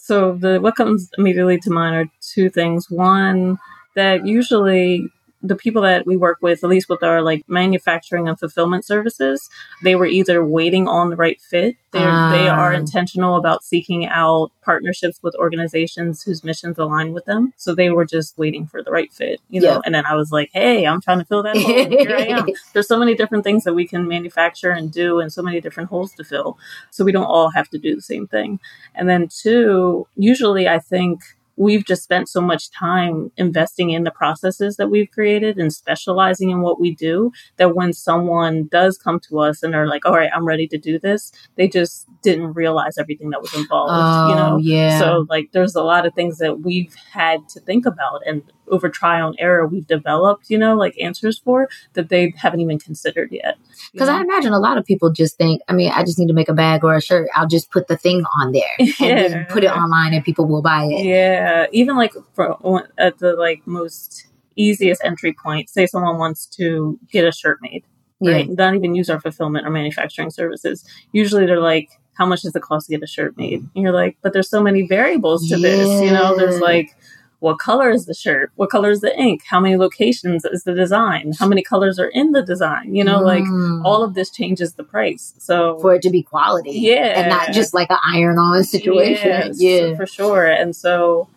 So 0.00 0.32
the 0.36 0.60
what 0.60 0.76
comes 0.76 1.10
immediately 1.18 1.58
to 1.60 1.70
mind 1.70 1.94
are 1.96 2.10
two 2.20 2.50
things. 2.50 2.90
One, 2.90 3.58
that 3.96 4.26
usually 4.26 5.08
the 5.42 5.56
people 5.56 5.80
that 5.82 6.06
we 6.06 6.16
work 6.16 6.38
with, 6.42 6.62
at 6.62 6.68
least 6.70 6.88
with 6.90 7.02
our 7.02 7.22
like 7.22 7.42
manufacturing 7.48 8.28
and 8.28 8.38
fulfillment 8.38 8.84
services, 8.84 9.48
they 9.82 9.94
were 9.94 10.06
either 10.06 10.44
waiting 10.44 10.86
on 10.86 11.08
the 11.08 11.16
right 11.16 11.40
fit. 11.40 11.76
They're, 11.92 12.02
they 12.30 12.46
are 12.48 12.72
Ah. 12.72 12.76
intentional 12.76 13.36
about 13.36 13.64
seeking 13.64 14.06
out 14.06 14.52
partnerships 14.62 15.18
with 15.22 15.34
organizations 15.36 16.22
whose 16.22 16.44
missions 16.44 16.78
align 16.78 17.12
with 17.12 17.24
them. 17.24 17.52
So 17.56 17.74
they 17.74 17.90
were 17.90 18.04
just 18.04 18.36
waiting 18.38 18.66
for 18.66 18.82
the 18.82 18.90
right 18.90 19.12
fit, 19.12 19.40
you 19.48 19.60
know. 19.60 19.74
Yeah. 19.76 19.80
And 19.84 19.94
then 19.94 20.04
I 20.06 20.14
was 20.14 20.30
like, 20.30 20.50
hey, 20.52 20.86
I'm 20.86 21.00
trying 21.00 21.18
to 21.20 21.24
fill 21.24 21.42
that 21.42 21.56
hole. 21.56 21.64
Here 21.88 22.16
I 22.16 22.26
am. 22.26 22.46
There's 22.74 22.86
so 22.86 22.98
many 22.98 23.14
different 23.14 23.42
things 23.42 23.64
that 23.64 23.74
we 23.74 23.86
can 23.86 24.06
manufacture 24.06 24.70
and 24.70 24.92
do, 24.92 25.20
and 25.20 25.32
so 25.32 25.42
many 25.42 25.60
different 25.60 25.88
holes 25.88 26.12
to 26.14 26.22
fill. 26.24 26.58
So 26.90 27.04
we 27.04 27.12
don't 27.12 27.24
all 27.24 27.50
have 27.50 27.68
to 27.70 27.78
do 27.78 27.96
the 27.96 28.02
same 28.02 28.26
thing. 28.28 28.60
And 28.94 29.08
then 29.08 29.28
two, 29.28 30.06
usually 30.16 30.68
I 30.68 30.78
think 30.78 31.20
we've 31.60 31.84
just 31.84 32.02
spent 32.02 32.26
so 32.26 32.40
much 32.40 32.70
time 32.70 33.30
investing 33.36 33.90
in 33.90 34.02
the 34.04 34.10
processes 34.10 34.76
that 34.76 34.88
we've 34.88 35.10
created 35.10 35.58
and 35.58 35.70
specializing 35.74 36.48
in 36.48 36.62
what 36.62 36.80
we 36.80 36.94
do 36.94 37.30
that 37.58 37.76
when 37.76 37.92
someone 37.92 38.66
does 38.68 38.96
come 38.96 39.20
to 39.20 39.38
us 39.38 39.62
and 39.62 39.74
they're 39.74 39.86
like, 39.86 40.06
all 40.06 40.14
right, 40.14 40.30
I'm 40.34 40.46
ready 40.46 40.66
to 40.68 40.78
do 40.78 40.98
this, 40.98 41.30
they 41.56 41.68
just 41.68 42.06
didn't 42.22 42.54
realize 42.54 42.96
everything 42.96 43.28
that 43.28 43.42
was 43.42 43.52
involved, 43.54 43.92
you 44.30 44.34
oh, 44.34 44.38
know? 44.38 44.54
Oh, 44.54 44.56
yeah. 44.56 44.98
So 44.98 45.26
like 45.28 45.52
there's 45.52 45.74
a 45.74 45.82
lot 45.82 46.06
of 46.06 46.14
things 46.14 46.38
that 46.38 46.60
we've 46.60 46.94
had 47.12 47.46
to 47.50 47.60
think 47.60 47.84
about 47.84 48.22
and 48.26 48.42
over 48.70 48.88
trial 48.88 49.28
and 49.28 49.36
error 49.38 49.66
we've 49.66 49.86
developed, 49.86 50.48
you 50.48 50.56
know, 50.58 50.74
like 50.76 50.98
answers 51.00 51.38
for 51.38 51.68
that 51.94 52.08
they 52.08 52.32
haven't 52.36 52.60
even 52.60 52.78
considered 52.78 53.30
yet. 53.32 53.56
Because 53.92 54.08
I 54.08 54.20
imagine 54.20 54.52
a 54.52 54.58
lot 54.58 54.78
of 54.78 54.84
people 54.84 55.10
just 55.10 55.36
think, 55.36 55.60
I 55.68 55.72
mean, 55.72 55.90
I 55.94 56.02
just 56.04 56.18
need 56.18 56.28
to 56.28 56.32
make 56.34 56.48
a 56.48 56.54
bag 56.54 56.84
or 56.84 56.94
a 56.94 57.00
shirt. 57.02 57.28
I'll 57.34 57.48
just 57.48 57.70
put 57.70 57.88
the 57.88 57.96
thing 57.96 58.24
on 58.40 58.52
there 58.52 58.62
and 58.78 59.18
then 59.32 59.46
put 59.46 59.64
it 59.64 59.70
online 59.70 60.14
and 60.14 60.24
people 60.24 60.46
will 60.46 60.62
buy 60.62 60.84
it. 60.84 61.04
Yeah, 61.04 61.66
even 61.72 61.96
like 61.96 62.14
for 62.34 62.88
at 62.98 63.18
the 63.18 63.34
like 63.34 63.66
most 63.66 64.26
easiest 64.56 65.02
entry 65.04 65.32
point, 65.32 65.68
say 65.70 65.86
someone 65.86 66.18
wants 66.18 66.46
to 66.46 66.98
get 67.10 67.24
a 67.26 67.32
shirt 67.32 67.58
made, 67.62 67.84
Yeah. 68.20 68.32
right? 68.32 68.48
Not 68.50 68.74
even 68.74 68.94
use 68.94 69.08
our 69.10 69.20
fulfillment 69.20 69.66
or 69.66 69.70
manufacturing 69.70 70.30
services. 70.30 70.84
Usually 71.12 71.46
they're 71.46 71.60
like, 71.60 71.90
how 72.14 72.26
much 72.26 72.42
does 72.42 72.54
it 72.54 72.60
cost 72.62 72.86
to 72.86 72.92
get 72.92 73.02
a 73.02 73.06
shirt 73.06 73.36
made? 73.38 73.60
And 73.74 73.82
you're 73.82 73.92
like, 73.92 74.18
but 74.20 74.34
there's 74.34 74.50
so 74.50 74.62
many 74.62 74.86
variables 74.86 75.48
to 75.48 75.56
this, 75.56 75.88
you 76.02 76.10
know, 76.10 76.36
there's 76.36 76.60
like 76.60 76.94
what 77.40 77.58
color 77.58 77.90
is 77.90 78.06
the 78.06 78.14
shirt? 78.14 78.52
What 78.56 78.70
color 78.70 78.90
is 78.90 79.00
the 79.00 79.18
ink? 79.18 79.42
How 79.48 79.60
many 79.60 79.76
locations 79.76 80.44
is 80.44 80.64
the 80.64 80.74
design? 80.74 81.32
How 81.38 81.48
many 81.48 81.62
colors 81.62 81.98
are 81.98 82.08
in 82.08 82.32
the 82.32 82.42
design? 82.42 82.94
You 82.94 83.02
know, 83.02 83.20
like 83.20 83.44
Mm. 83.44 83.82
all 83.84 84.02
of 84.04 84.14
this 84.14 84.30
changes 84.30 84.74
the 84.74 84.84
price. 84.84 85.34
So 85.38 85.78
for 85.78 85.94
it 85.94 86.02
to 86.02 86.10
be 86.10 86.22
quality. 86.22 86.72
Yeah. 86.72 87.18
And 87.20 87.28
not 87.30 87.52
just 87.52 87.74
like 87.74 87.90
an 87.90 87.98
iron 88.06 88.38
on 88.38 88.62
situation. 88.64 89.54
Yes, 89.56 89.56
yeah. 89.60 89.96
for 89.96 90.06
sure. 90.06 90.46
And 90.46 90.76
so 90.76 91.28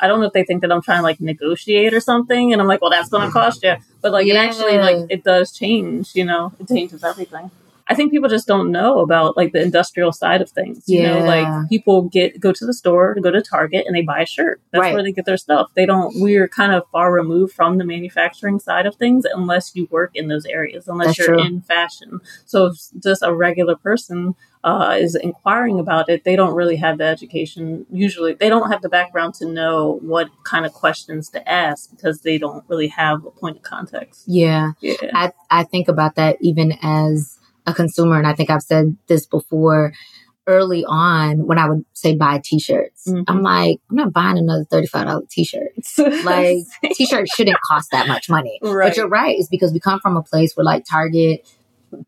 I 0.00 0.08
don't 0.08 0.18
know 0.20 0.26
if 0.26 0.32
they 0.32 0.44
think 0.44 0.62
that 0.62 0.72
I'm 0.72 0.82
trying 0.82 0.98
to 0.98 1.02
like 1.04 1.20
negotiate 1.20 1.94
or 1.94 2.00
something, 2.00 2.52
and 2.52 2.60
I'm 2.60 2.66
like, 2.66 2.80
well, 2.80 2.90
that's 2.90 3.08
going 3.08 3.26
to 3.26 3.32
cost 3.32 3.62
you. 3.62 3.76
But 4.00 4.10
like, 4.10 4.26
it 4.26 4.34
actually 4.34 4.78
like 4.78 5.06
it 5.10 5.22
does 5.22 5.52
change. 5.52 6.10
You 6.14 6.24
know, 6.24 6.52
it 6.58 6.66
changes 6.68 7.04
everything. 7.04 7.50
I 7.88 7.94
think 7.94 8.12
people 8.12 8.28
just 8.28 8.46
don't 8.46 8.70
know 8.70 9.00
about 9.00 9.36
like 9.36 9.52
the 9.52 9.62
industrial 9.62 10.12
side 10.12 10.40
of 10.42 10.50
things. 10.50 10.84
You 10.86 11.02
know, 11.02 11.18
Yeah. 11.18 11.24
like 11.24 11.68
people 11.68 12.02
get 12.02 12.40
go 12.40 12.52
to 12.52 12.66
the 12.66 12.74
store, 12.74 13.14
go 13.20 13.30
to 13.30 13.42
Target, 13.42 13.84
and 13.86 13.94
they 13.96 14.02
buy 14.02 14.20
a 14.22 14.26
shirt. 14.26 14.60
That's 14.70 14.80
Right. 14.82 14.94
where 14.94 15.02
they 15.02 15.12
get 15.12 15.24
their 15.26 15.36
stuff. 15.36 15.70
They 15.74 15.86
don't. 15.86 16.12
We're 16.20 16.48
kind 16.48 16.72
of 16.72 16.84
far 16.92 17.12
removed 17.12 17.52
from 17.54 17.78
the 17.78 17.84
manufacturing 17.84 18.58
side 18.58 18.86
of 18.86 18.94
things, 18.96 19.24
unless 19.24 19.74
you 19.74 19.88
work 19.90 20.10
in 20.14 20.28
those 20.28 20.46
areas, 20.46 20.88
unless 20.88 21.08
That's 21.08 21.18
you're 21.18 21.36
true. 21.36 21.44
in 21.44 21.60
fashion. 21.62 22.20
So 22.46 22.66
if 22.66 22.76
just 23.02 23.22
a 23.22 23.34
regular 23.34 23.76
person 23.76 24.34
uh, 24.64 24.96
is 25.00 25.16
inquiring 25.16 25.80
about 25.80 26.08
it, 26.08 26.22
they 26.22 26.36
don't 26.36 26.54
really 26.54 26.76
have 26.76 26.98
the 26.98 27.04
education. 27.04 27.84
Usually, 27.90 28.32
they 28.34 28.48
don't 28.48 28.70
have 28.70 28.80
the 28.80 28.88
background 28.88 29.34
to 29.34 29.44
know 29.48 29.98
what 30.02 30.28
kind 30.44 30.64
of 30.64 30.72
questions 30.72 31.28
to 31.30 31.48
ask 31.50 31.90
because 31.90 32.20
they 32.20 32.38
don't 32.38 32.62
really 32.68 32.86
have 32.86 33.24
a 33.26 33.30
point 33.32 33.56
of 33.56 33.62
context. 33.64 34.22
Yeah. 34.28 34.70
Yeah. 34.80 34.94
I, 35.14 35.32
I 35.50 35.64
think 35.64 35.88
about 35.88 36.14
that 36.14 36.36
even 36.40 36.78
as 36.80 37.31
a 37.66 37.74
consumer, 37.74 38.18
and 38.18 38.26
I 38.26 38.34
think 38.34 38.50
I've 38.50 38.62
said 38.62 38.96
this 39.06 39.26
before 39.26 39.92
early 40.48 40.84
on 40.84 41.46
when 41.46 41.56
I 41.56 41.68
would 41.68 41.84
say 41.92 42.16
buy 42.16 42.40
t 42.42 42.58
shirts. 42.58 43.06
Mhm. 43.06 43.24
I'm 43.28 43.42
like, 43.42 43.78
I'm 43.88 43.96
not 43.96 44.12
buying 44.12 44.38
another 44.38 44.64
$35 44.64 45.28
t 45.30 45.44
shirt. 45.44 45.72
Like, 46.24 46.58
t 46.94 47.06
shirts 47.06 47.32
shouldn't 47.34 47.60
cost 47.60 47.90
that 47.92 48.08
much 48.08 48.28
money. 48.28 48.58
Right. 48.60 48.88
But 48.88 48.96
you're 48.96 49.08
right. 49.08 49.36
It's 49.38 49.48
because 49.48 49.72
we 49.72 49.78
come 49.78 50.00
from 50.00 50.16
a 50.16 50.22
place 50.22 50.56
where, 50.56 50.64
like, 50.64 50.84
Target, 50.90 51.48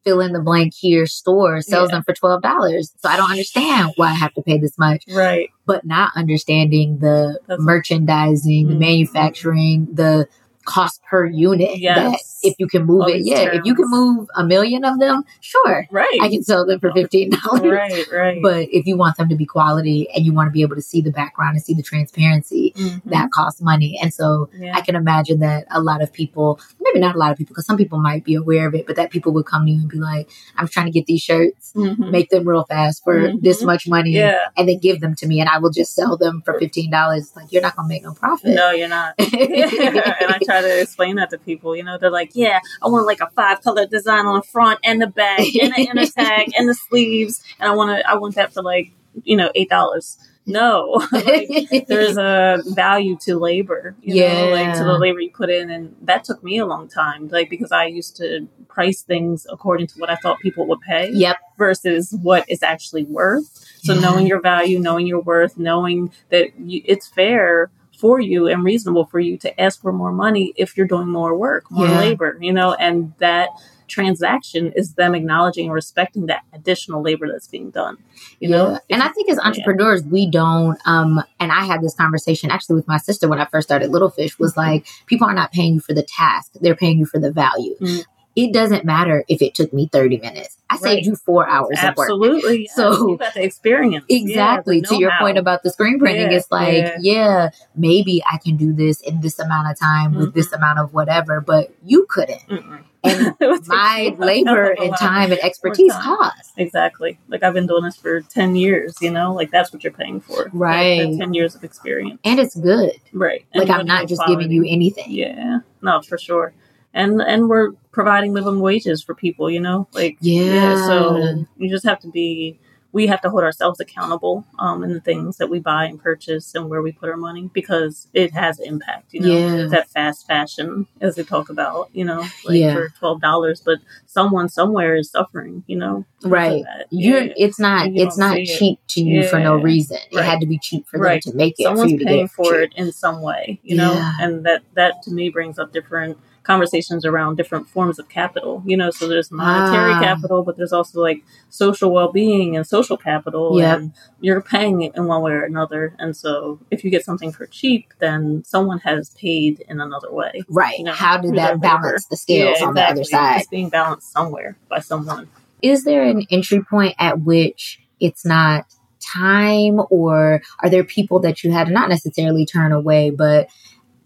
fill 0.03 0.21
in 0.21 0.33
the 0.33 0.41
blank 0.41 0.73
here 0.75 1.07
store 1.07 1.61
sells 1.61 1.91
Yeah. 1.91 1.97
them 1.99 2.05
for 2.05 2.13
twelve 2.15 2.43
dollars. 2.43 2.93
So 2.99 3.09
I 3.09 3.17
don't 3.17 3.31
understand 3.31 3.93
why 3.97 4.07
I 4.09 4.15
have 4.15 4.33
to 4.35 4.43
pay 4.43 4.59
this 4.59 4.77
much. 4.79 5.05
Right. 5.13 5.51
But 5.67 5.85
not 5.85 6.11
understanding 6.17 6.99
the 6.99 7.39
That's- 7.47 7.65
merchandising, 7.65 8.67
the 8.69 8.75
Mhm. 8.75 8.79
manufacturing, 8.79 9.89
the 9.93 10.27
cost 10.65 11.03
per 11.03 11.27
unit. 11.27 11.79
Yes. 11.79 12.41
if 12.43 12.55
you 12.59 12.67
can 12.67 12.85
move 12.85 13.03
All 13.03 13.09
it, 13.09 13.23
yeah. 13.25 13.55
If 13.55 13.65
you 13.65 13.75
can 13.75 13.89
move 13.89 14.29
a 14.37 14.45
million 14.45 14.85
of 14.85 14.99
them, 15.01 15.25
sure. 15.41 15.87
Right. 15.91 16.19
I 16.21 16.29
can 16.29 16.43
sell 16.43 16.67
them 16.67 16.79
for 16.81 16.93
fifteen 16.93 17.31
dollars. 17.31 17.63
right. 17.63 18.07
Right. 18.13 18.39
But 18.43 18.69
if 18.71 18.87
you 18.87 18.97
want 18.97 19.17
them 19.17 19.29
to 19.31 19.35
be 19.37 19.47
quality 19.47 20.09
and 20.15 20.25
you 20.27 20.33
want 20.35 20.49
to 20.49 20.51
be 20.53 20.63
able 20.63 20.77
to 20.77 20.83
see 20.83 21.01
the 21.01 21.11
background 21.11 21.55
and 21.57 21.63
see 21.65 21.73
the 21.75 21.83
transparency, 21.83 22.73
Mhm. 22.77 23.03
that 23.07 23.31
costs 23.31 23.61
money. 23.63 23.99
And 24.03 24.13
so 24.13 24.51
Yeah. 24.59 24.77
I 24.77 24.81
can 24.83 24.95
imagine 24.97 25.41
that 25.41 25.67
a 25.71 25.81
lot 25.81 26.03
of 26.03 26.13
people, 26.13 26.61
maybe 26.81 26.99
not 27.01 27.15
a 27.15 27.19
lot 27.19 27.33
of 27.33 27.39
people, 27.39 27.53
because 27.55 27.67
some 27.67 27.77
people 27.79 27.99
might 27.99 28.25
be 28.25 28.35
aware 28.35 28.67
of 28.69 28.75
it, 28.75 28.87
but 28.87 28.97
that 28.97 29.11
people 29.11 29.33
would 29.33 29.47
come 29.47 29.65
to 29.67 29.71
you 29.73 29.81
and 29.81 29.89
be 29.89 29.99
like, 29.99 30.29
I'm 30.57 30.69
trying 30.69 30.87
to 30.87 30.93
get 30.93 31.07
these 31.07 31.23
shirts, 31.23 31.73
Mhm. 31.75 32.11
make 32.11 32.29
them 32.31 32.47
real 32.47 32.65
fast 32.69 33.03
for 33.05 33.15
Mhm. 33.19 33.41
this 33.43 33.63
much 33.63 33.89
money, 33.89 34.11
Yeah. 34.13 34.39
and 34.57 34.69
then 34.69 34.79
give 34.79 35.01
them 35.01 35.15
to 35.17 35.27
me, 35.27 35.41
and 35.41 35.49
I 35.49 35.59
will 35.59 35.71
just 35.71 35.95
sell 35.95 36.17
them 36.19 36.43
for 36.45 36.59
$15. 36.59 37.33
Like, 37.37 37.51
you're 37.53 37.63
not 37.63 37.75
going 37.77 37.89
to 37.89 37.95
make 37.95 38.03
no 38.05 38.13
profit. 38.13 38.55
No, 38.55 38.71
you're 38.71 38.89
not. 38.89 39.15
And 39.19 40.31
I 40.35 40.39
try 40.45 40.54
to 40.61 40.81
explain 40.81 41.17
that 41.17 41.31
to 41.31 41.39
people. 41.39 41.77
You 41.77 41.85
know, 41.85 41.99
they're 41.99 42.11
like, 42.11 42.31
yeah, 42.35 42.61
I 42.83 42.89
want 42.89 43.07
like 43.07 43.21
a 43.21 43.31
five 43.31 43.63
color 43.63 43.87
design 43.87 44.27
on 44.27 44.37
the 44.37 44.43
front 44.43 44.81
and 44.85 45.01
the 45.01 45.07
back 45.07 45.41
and 45.41 45.73
the 45.75 45.89
inner 45.91 46.07
tag 46.07 46.53
and 46.59 46.69
the 46.69 46.75
sleeves. 46.75 47.43
And 47.59 47.71
I 47.71 47.75
want 47.75 47.99
to, 47.99 48.09
I 48.09 48.15
want 48.15 48.35
that 48.37 48.53
for 48.53 48.63
like, 48.63 48.93
you 49.23 49.37
know, 49.37 49.51
$8. 49.57 50.17
No, 50.47 51.03
like, 51.13 51.87
there's 51.89 52.19
a 52.19 52.63
value 52.67 53.17
to 53.23 53.39
labor, 53.39 53.97
you 54.03 54.17
know, 54.27 54.51
like 54.51 54.77
to 54.77 54.85
the 54.85 54.99
labor 54.99 55.21
you 55.21 55.31
put 55.31 55.49
in. 55.49 55.71
And 55.71 55.97
that 56.03 56.25
took 56.25 56.45
me 56.45 56.59
a 56.59 56.67
long 56.67 56.87
time, 56.87 57.29
like, 57.29 57.49
because 57.49 57.73
I 57.73 57.87
used 57.87 58.17
to 58.19 58.47
price 58.69 59.01
things 59.01 59.47
according 59.51 59.87
to 59.87 59.99
what 59.99 60.11
I 60.11 60.17
thought 60.17 60.41
people 60.41 60.67
would 60.67 60.83
pay 60.83 61.11
yep. 61.13 61.39
versus 61.57 62.15
what 62.21 62.45
it's 62.47 62.63
actually 62.63 63.05
worth. 63.05 63.47
So 63.85 63.95
Yeah. 63.95 64.01
knowing 64.01 64.27
your 64.27 64.43
value, 64.43 64.79
knowing 64.79 65.07
your 65.07 65.23
worth, 65.23 65.57
knowing 65.57 66.13
that 66.31 66.59
you, 66.61 66.83
it's 66.85 67.09
fair 67.09 67.71
for 67.99 68.21
you 68.21 68.49
and 68.49 68.65
reasonable 68.65 69.05
for 69.07 69.21
you 69.21 69.37
to 69.39 69.61
ask 69.61 69.81
for 69.81 69.93
more 69.93 70.13
money 70.13 70.53
if 70.57 70.77
you're 70.77 70.87
doing 70.87 71.09
more 71.09 71.37
work, 71.37 71.71
more 71.71 71.87
Yeah. 71.87 71.99
labor, 71.99 72.37
you 72.41 72.53
know, 72.53 72.75
and 72.75 73.13
that 73.19 73.49
transaction 73.87 74.73
is 74.75 74.95
them 74.95 75.15
acknowledging 75.15 75.67
and 75.67 75.75
respecting 75.75 76.27
that 76.27 76.43
additional 76.53 77.03
labor 77.03 77.29
that's 77.31 77.47
being 77.47 77.71
done. 77.71 77.97
You 78.41 78.49
know, 78.49 78.79
And 78.91 79.03
I 79.03 79.09
think 79.09 79.29
as 79.31 79.37
Yeah. 79.37 79.47
entrepreneurs, 79.49 80.03
we 80.05 80.29
don't, 80.29 80.79
um, 80.87 81.23
and 81.39 81.53
I 81.53 81.65
had 81.65 81.83
this 81.83 81.95
conversation 81.95 82.51
actually 82.51 82.77
with 82.77 82.89
my 82.89 82.97
sister 82.97 83.29
when 83.29 83.39
I 83.41 83.45
first 83.45 83.69
started 83.69 83.91
Little 83.91 84.11
Fish 84.11 84.39
was 84.39 84.53
Mm-hmm. 84.53 84.61
like, 84.61 84.87
people 85.07 85.27
are 85.29 85.35
not 85.35 85.53
paying 85.53 85.75
you 85.75 85.81
for 85.81 85.93
the 85.95 86.03
task. 86.03 86.53
They're 86.61 86.75
paying 86.75 86.99
you 86.99 87.07
for 87.07 87.19
the 87.19 87.31
value. 87.31 87.77
Mm. 87.81 88.05
It 88.37 88.53
doesn't 88.53 88.85
matter 88.85 89.25
if 89.29 89.41
it 89.43 89.55
took 89.55 89.73
me 89.73 89.89
30 89.93 90.19
minutes. 90.19 90.57
I 90.69 90.75
Right. 90.75 90.83
saved 90.83 91.07
you 91.07 91.15
four 91.17 91.49
hours 91.49 91.79
of 91.83 91.97
work. 91.97 92.07
absolutely. 92.11 92.63
yes. 92.63 92.75
So- 92.77 93.09
you 93.11 93.17
got 93.17 93.35
the 93.35 93.45
experience. 93.45 94.05
Yeah, 94.09 94.17
Exactly. 94.19 94.81
to 94.83 94.97
your 94.97 95.13
point 95.21 95.39
about 95.39 95.63
the 95.63 95.71
screen 95.71 95.99
printing, 96.01 96.31
Yeah, 96.33 96.37
it's 96.39 96.51
like, 96.51 96.75
yeah. 96.75 96.97
yeah. 97.01 97.51
maybe 97.77 98.23
I 98.31 98.39
can 98.39 98.57
do 98.57 98.73
this 98.73 99.01
in 99.01 99.21
this 99.21 99.39
amount 99.39 99.71
of 99.71 99.79
time 99.79 100.15
with 100.15 100.35
this 100.35 100.49
Mhm. 100.49 100.57
amount 100.57 100.79
of 100.81 100.93
whatever, 100.93 101.41
but 101.41 101.71
you 101.85 102.07
couldn't. 102.09 102.41
Mm-mm. 102.49 102.81
And 103.05 103.35
It 103.41 103.47
would 103.47 103.59
take 103.61 103.69
my 103.69 104.15
labor 104.19 104.65
hell 104.65 104.73
of 104.73 104.79
a 104.79 104.83
and 104.83 104.97
time 104.97 105.31
and 105.31 105.41
expertise 105.45 105.93
cost. 105.93 106.53
Exactly. 106.57 107.19
Like 107.29 107.43
I've 107.45 107.53
been 107.55 107.67
doing 107.67 107.85
this 107.85 107.97
for 107.97 108.23
10 108.23 108.57
years, 108.57 108.97
you 109.01 109.11
know, 109.13 109.33
like 109.33 109.51
that's 109.53 109.73
what 109.73 109.85
you're 109.85 109.93
paying 109.93 110.21
for. 110.21 110.51
Right. 110.53 111.09
that 111.09 111.19
10 111.19 111.35
years 111.35 111.55
of 111.55 111.63
experience. 111.63 112.19
And 112.25 112.41
it's 112.41 112.57
good. 112.57 112.93
Right. 113.13 113.45
Like 113.55 113.71
I'm 113.71 113.87
not 113.87 114.09
just 114.09 114.23
quality. 114.23 114.45
giving 114.49 114.57
you 114.57 114.65
anything. 114.69 115.11
Yeah. 115.11 115.59
No, 115.83 116.01
for 116.03 116.17
sure. 116.19 116.53
And 116.95 117.21
and 117.21 117.49
we're 117.49 117.73
providing 117.91 118.33
living 118.33 118.61
wages 118.61 119.03
for 119.03 119.15
people, 119.15 119.51
you 119.51 119.61
know? 119.61 119.89
Like 119.93 120.17
Yeah. 120.21 120.87
so 120.87 121.45
you 121.59 121.69
just 121.69 121.85
have 121.85 122.01
to 122.01 122.09
be 122.09 122.59
we 122.93 123.09
have 123.09 123.21
to 123.21 123.29
hold 123.29 123.43
ourselves 123.43 123.81
accountable 123.81 124.45
um 124.61 124.85
in 124.85 124.93
the 124.95 125.01
things 125.01 125.37
that 125.39 125.49
we 125.51 125.59
buy 125.59 125.85
and 125.87 126.01
purchase 126.01 126.55
and 126.55 126.71
where 126.71 126.81
we 126.81 126.93
put 126.93 127.09
our 127.11 127.17
money 127.17 127.51
because 127.53 128.07
it 128.15 128.31
has 128.33 128.61
impact, 128.61 129.13
you 129.13 129.19
know. 129.21 129.37
Yeah. 129.37 129.67
That 129.67 129.89
fast 129.91 130.29
fashion 130.29 130.87
as 131.01 131.17
we 131.17 131.25
talk 131.25 131.49
about, 131.51 131.91
you 131.93 132.05
know, 132.05 132.21
like 132.45 132.57
Yeah. 132.61 132.75
for 132.75 132.89
twelve 133.01 133.21
dollars, 133.21 133.61
but 133.61 133.79
someone 134.07 134.49
somewhere 134.49 134.95
is 134.95 135.11
suffering, 135.11 135.65
you 135.67 135.77
know. 135.77 136.05
Right. 136.23 136.63
You're 136.91 137.25
Yeah. 137.25 137.33
it's 137.37 137.59
not 137.59 137.93
You 137.93 138.07
it's 138.07 138.17
not 138.17 138.35
see 138.37 138.43
it. 138.43 138.59
cheap 138.59 138.79
to 138.95 139.03
you 139.03 139.25
for 139.27 139.41
no 139.41 139.57
Yeah. 139.57 139.65
reason. 139.65 139.99
It 140.13 140.23
had 140.23 140.41
to 140.41 140.47
be 140.47 140.59
cheap 140.63 140.87
for 140.87 140.99
Right. 141.01 141.21
them 141.25 141.33
to 141.33 141.37
make 141.37 141.55
it 141.59 141.65
for 141.65 141.69
someone's 141.71 141.93
you 141.93 141.99
to 141.99 142.05
paying 142.05 142.29
for 142.29 142.45
cheap. 142.53 142.71
it 142.73 142.73
in 142.77 142.93
some 142.93 143.21
way 143.23 143.59
you 143.65 143.77
know 143.77 143.93
Yeah. 143.95 144.13
and 144.21 144.47
that 144.47 144.63
that 144.75 145.03
to 145.05 145.11
me 145.11 145.31
brings 145.31 145.59
up 145.59 145.73
different 145.73 146.17
conversations 146.45 147.05
around 147.05 147.37
different 147.37 147.67
forms 147.69 147.99
of 147.99 148.09
capital 148.09 148.63
you 148.67 148.77
know 148.77 148.91
so 148.91 149.09
there's 149.09 149.31
monetary 149.33 149.93
Ah. 149.95 150.01
capital 150.01 150.43
but 150.45 150.57
there's 150.57 150.73
also 150.73 151.01
like 151.01 151.23
social 151.51 151.91
well-being 151.91 152.55
and 152.57 152.67
social 152.67 152.97
capital 152.97 153.59
Yep. 153.59 153.79
and 153.79 153.93
you're 154.21 154.41
paying 154.41 154.83
it 154.83 154.93
in 154.95 155.07
one 155.07 155.23
way 155.23 155.33
or 155.33 155.43
another 155.43 155.95
and 155.99 156.17
so 156.17 156.59
if 156.71 156.85
you 156.85 156.91
get 156.91 157.05
something 157.05 157.33
for 157.33 157.47
cheap 157.47 157.93
then 157.99 158.43
someone 158.47 158.79
has 158.81 159.11
paid 159.11 159.65
in 159.69 159.81
another 159.81 160.13
way 160.13 160.43
Right. 160.49 160.79
you 160.79 160.85
know, 160.85 160.93
How 160.93 161.17
did 161.19 161.35
that 161.37 161.61
balance 161.61 162.07
the 162.07 162.17
scales 162.17 162.59
Yeah, 162.61 162.67
on 162.69 162.75
the 162.75 162.83
other 162.83 163.05
side? 163.05 163.41
it's 163.41 163.49
being 163.49 163.71
balanced 163.71 164.13
somewhere 164.13 164.57
by 164.69 164.81
someone 164.81 165.29
Is 165.63 165.85
there 165.85 166.05
an 166.05 166.27
entry 166.31 166.63
point 166.63 166.95
at 166.99 167.21
which 167.23 167.81
it's 168.01 168.25
not 168.27 168.67
time 169.01 169.81
or 169.91 170.41
are 170.63 170.71
there 170.71 170.85
people 170.85 171.21
that 171.21 171.43
you 171.45 171.51
had 171.53 171.69
not 171.69 171.89
necessarily 171.91 172.47
turn 172.47 172.73
away, 172.73 173.11
but 173.11 173.49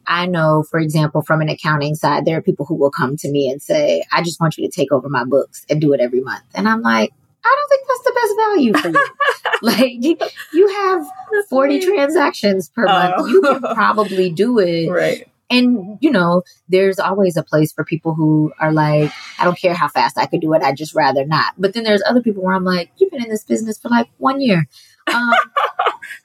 I 0.09 0.27
know, 0.27 0.65
for 0.69 0.81
example, 0.81 1.21
from 1.21 1.43
an 1.43 1.51
accounting 1.51 1.95
side, 1.95 2.25
there 2.25 2.39
are 2.39 2.43
people 2.43 2.65
who 2.65 2.75
will 2.75 2.91
come 2.91 3.17
to 3.19 3.31
me 3.31 3.51
and 3.51 3.61
say, 3.61 4.03
I 4.11 4.23
just 4.23 4.41
want 4.41 4.57
you 4.57 4.69
to 4.69 4.75
take 4.75 4.91
over 4.91 5.09
my 5.11 5.25
books 5.25 5.67
and 5.69 5.81
do 5.81 5.93
it 5.93 6.01
every 6.01 6.21
month. 6.21 6.45
And 6.55 6.67
I'm 6.67 6.81
like, 6.81 7.13
I 7.45 7.57
don't 7.57 7.69
think 7.69 7.87
that's 7.87 8.03
the 8.05 8.13
best 8.15 8.35
value 8.37 8.73
for 8.75 8.89
you. 8.89 9.07
like, 9.63 10.33
you, 10.55 10.69
have 10.69 11.07
40 11.51 11.81
transactions 11.81 12.71
per 12.71 12.87
month. 12.87 13.15
Oh. 13.19 13.27
You 13.27 13.43
can 13.43 13.61
probably 13.75 14.31
do 14.31 14.59
it. 14.59 14.89
right 14.89 15.29
And, 15.51 15.99
you 16.01 16.11
know, 16.11 16.43
there's 16.69 16.99
always 16.99 17.37
a 17.37 17.43
place 17.43 17.73
for 17.73 17.85
people 17.85 18.15
who 18.15 18.53
are 18.59 18.73
like, 18.73 19.13
I 19.39 19.45
don't 19.45 19.59
care 19.59 19.75
how 19.75 19.89
fast 19.89 20.17
I 20.17 20.25
could 20.25 20.41
do 20.41 20.55
it. 20.55 20.63
I'd 20.63 20.77
just 20.77 20.95
rather 20.95 21.27
not. 21.27 21.53
But 21.59 21.75
then 21.75 21.85
there's 21.85 22.03
other 22.07 22.23
people 22.23 22.43
where 22.43 22.55
I'm 22.55 22.65
like, 22.65 22.91
you've 22.97 23.11
been 23.11 23.23
in 23.23 23.31
this 23.31 23.45
business 23.45 23.79
for 23.79 23.91
like 23.91 24.09
one 24.17 24.41
year. 24.41 24.67
Um, 25.15 25.35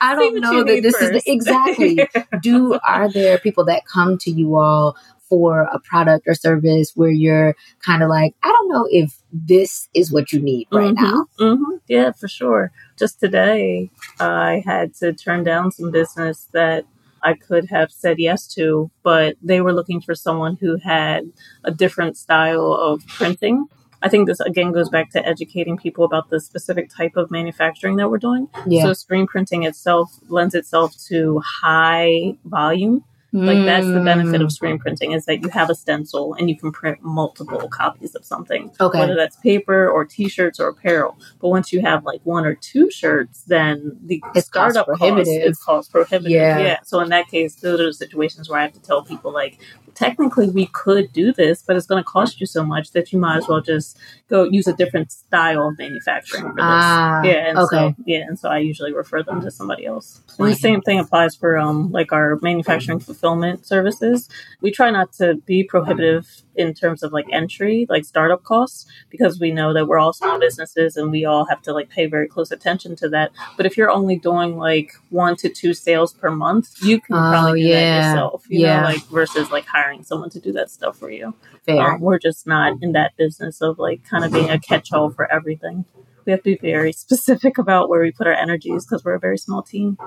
I 0.02 0.15
don't 0.15 0.39
know 0.39 0.63
that 0.63 0.82
this 0.82 1.02
is 1.02 1.12
the, 1.12 1.24
exactly. 1.32 2.08
Do 2.41 2.80
are 2.88 3.12
there 3.12 3.38
people 3.38 3.65
that 3.65 3.86
come 3.86 4.17
to 4.19 4.32
you 4.32 4.58
all 4.58 4.96
for 5.30 5.62
a 5.63 5.80
product 5.80 6.28
or 6.28 6.36
service 6.36 6.91
where 6.96 7.10
you're 7.10 7.56
kind 7.84 8.04
of 8.04 8.10
like, 8.10 8.36
I 8.43 8.50
don't 8.50 8.69
know 8.69 8.88
if 8.91 9.17
this 9.32 9.89
is 9.93 10.12
what 10.12 10.32
you 10.32 10.39
need 10.39 10.67
right 10.72 10.93
now. 10.93 11.28
hmm 11.39 11.78
Yeah, 11.88 12.12
for 12.12 12.28
sure. 12.28 12.72
Just 12.98 13.19
today, 13.19 13.89
I 14.19 14.62
had 14.65 14.93
to 14.96 15.13
turn 15.13 15.43
down 15.43 15.72
some 15.72 15.91
business 15.91 16.48
that 16.54 16.86
I 17.24 17.34
could 17.34 17.69
have 17.69 17.91
said 17.91 18.19
yes 18.19 18.46
to, 18.56 18.91
but 19.02 19.38
they 19.41 19.62
were 19.62 19.74
looking 19.74 20.02
for 20.02 20.13
someone 20.13 20.58
who 20.60 20.78
had 20.78 21.32
a 21.63 21.72
different 21.72 22.17
style 22.17 22.74
of 22.74 23.06
printing. 23.08 23.67
I 24.03 24.09
think 24.09 24.27
this 24.27 24.39
again 24.41 24.71
goes 24.71 24.89
back 24.89 25.09
to 25.11 25.25
educating 25.25 25.77
people 25.77 26.03
about 26.03 26.29
the 26.29 26.39
specific 26.39 26.89
type 26.89 27.15
of 27.15 27.31
manufacturing 27.31 27.95
that 27.95 28.09
we're 28.09 28.17
doing. 28.19 28.49
Yeah. 28.67 28.83
So, 28.83 28.93
screen 28.93 29.25
printing 29.25 29.63
itself 29.63 30.19
lends 30.27 30.53
itself 30.53 30.95
to 31.07 31.41
high 31.61 32.37
volume. 32.45 33.03
Mm. 33.33 33.47
Like 33.47 33.65
that's 33.65 33.87
the 33.87 33.99
benefit 33.99 34.41
of 34.43 34.51
screen 34.51 34.77
printing 34.77 35.13
is 35.13 35.25
that 35.25 35.41
you 35.41 35.49
have 35.49 35.71
a 35.71 35.75
stencil 35.75 36.35
and 36.35 36.49
you 36.49 36.57
can 36.57 36.71
print 36.71 37.01
multiple 37.01 37.67
copies 37.67 38.13
of 38.13 38.23
something. 38.23 38.71
Okay. 38.79 38.99
Whether 38.99 39.15
that's 39.15 39.35
paper 39.37 39.89
or 39.89 40.05
t-shirts 40.05 40.59
or 40.59 40.67
apparel. 40.67 41.17
But 41.41 41.49
once 41.49 41.73
you 41.73 41.81
have 41.81 42.05
like 42.05 42.21
one 42.25 42.45
or 42.45 42.53
two 42.53 42.91
shirts, 42.91 43.41
then 43.47 43.97
the 44.05 44.21
It's 44.35 44.47
cost 44.49 44.73
startup 44.73 44.85
cost 44.85 44.99
prohibitive. 44.99 45.49
is 45.49 45.57
cost 45.57 45.91
prohibitive. 45.91 46.31
Yeah. 46.31 46.77
So 46.83 46.99
in 46.99 47.09
that 47.09 47.27
case, 47.27 47.55
those 47.55 47.79
are 47.79 47.85
the 47.85 47.93
situations 47.93 48.49
where 48.49 48.59
I 48.59 48.61
have 48.61 48.73
to 48.73 48.81
tell 48.81 49.03
people 49.03 49.33
like 49.33 49.57
technically 49.95 50.49
we 50.49 50.67
could 50.67 51.12
do 51.13 51.34
this, 51.34 51.62
but 51.62 51.75
it's 51.75 51.86
going 51.86 52.03
to 52.03 52.08
cost 52.08 52.39
you 52.39 52.45
so 52.45 52.63
much 52.63 52.91
that 52.91 53.12
you 53.12 53.19
might 53.19 53.38
as 53.38 53.47
well 53.47 53.62
just 53.62 53.97
go 54.29 54.43
use 54.43 54.67
a 54.67 54.73
different 54.73 55.12
style 55.12 55.69
of 55.69 55.77
manufacturing 55.77 56.43
for 56.43 56.56
this. 56.56 56.60
Ah, 56.60 57.21
yeah. 57.23 57.49
And 57.49 57.58
okay. 57.58 57.75
so 57.75 57.95
yeah, 58.06 58.25
and 58.27 58.38
so 58.38 58.49
I 58.49 58.60
usually 58.60 58.93
refer 58.93 59.23
them 59.23 59.41
to 59.41 59.51
somebody 59.51 59.86
else. 59.86 60.21
And 60.38 60.47
the 60.47 60.56
same 60.56 60.82
thing 60.82 60.99
applies 60.99 61.36
for 61.36 61.58
um 61.58 61.91
like 61.91 62.12
our 62.12 62.39
manufacturing 62.41 62.99
fulfillment 62.99 63.65
services. 63.65 64.29
We 64.62 64.71
try 64.71 64.91
not 64.91 65.13
to 65.13 65.36
be 65.45 65.63
prohibitive 65.63 66.42
in 66.55 66.73
terms 66.73 67.03
of 67.03 67.11
like 67.11 67.25
entry, 67.31 67.85
like 67.89 68.05
startup 68.05 68.43
costs, 68.43 68.85
because 69.09 69.39
we 69.39 69.51
know 69.51 69.73
that 69.73 69.87
we're 69.87 69.99
all 69.99 70.13
small 70.13 70.39
businesses 70.39 70.95
and 70.97 71.11
we 71.11 71.25
all 71.25 71.45
have 71.45 71.61
to 71.63 71.73
like 71.73 71.89
pay 71.89 72.05
very 72.05 72.27
close 72.27 72.51
attention 72.51 72.95
to 72.97 73.09
that. 73.09 73.31
But 73.57 73.65
if 73.65 73.77
you're 73.77 73.91
only 73.91 74.17
doing 74.17 74.57
like 74.57 74.91
one 75.09 75.35
to 75.37 75.49
two 75.49 75.73
sales 75.73 76.13
per 76.13 76.29
month, 76.31 76.69
you 76.83 77.01
can 77.01 77.15
Oh, 77.15 77.29
probably 77.31 77.61
do 77.61 77.67
yeah. 77.67 78.01
that 78.01 78.09
yourself. 78.11 78.45
You 78.49 78.59
Yeah. 78.61 78.81
know, 78.81 78.87
like 78.87 79.03
versus 79.07 79.51
like 79.51 79.65
hiring 79.65 80.03
someone 80.03 80.29
to 80.31 80.39
do 80.39 80.51
that 80.53 80.69
stuff 80.69 80.97
for 80.97 81.09
you. 81.09 81.33
Fair. 81.65 81.93
Um, 81.93 82.01
we're 82.01 82.19
just 82.19 82.45
not 82.45 82.77
in 82.81 82.91
that 82.93 83.15
business 83.17 83.61
of 83.61 83.79
like 83.79 84.03
kind 84.03 84.23
of 84.25 84.31
being 84.31 84.49
a 84.49 84.59
catch-all 84.59 85.09
for 85.11 85.31
everything. 85.31 85.85
We 86.25 86.31
have 86.31 86.41
to 86.43 86.55
be 86.55 86.57
very 86.57 86.91
specific 87.05 87.57
about 87.57 87.89
where 87.89 88.01
we 88.01 88.11
put 88.11 88.27
our 88.27 88.33
energies 88.33 88.85
because 88.85 89.03
we're 89.03 89.15
a 89.15 89.19
very 89.19 89.37
small 89.37 89.61
team. 89.63 89.97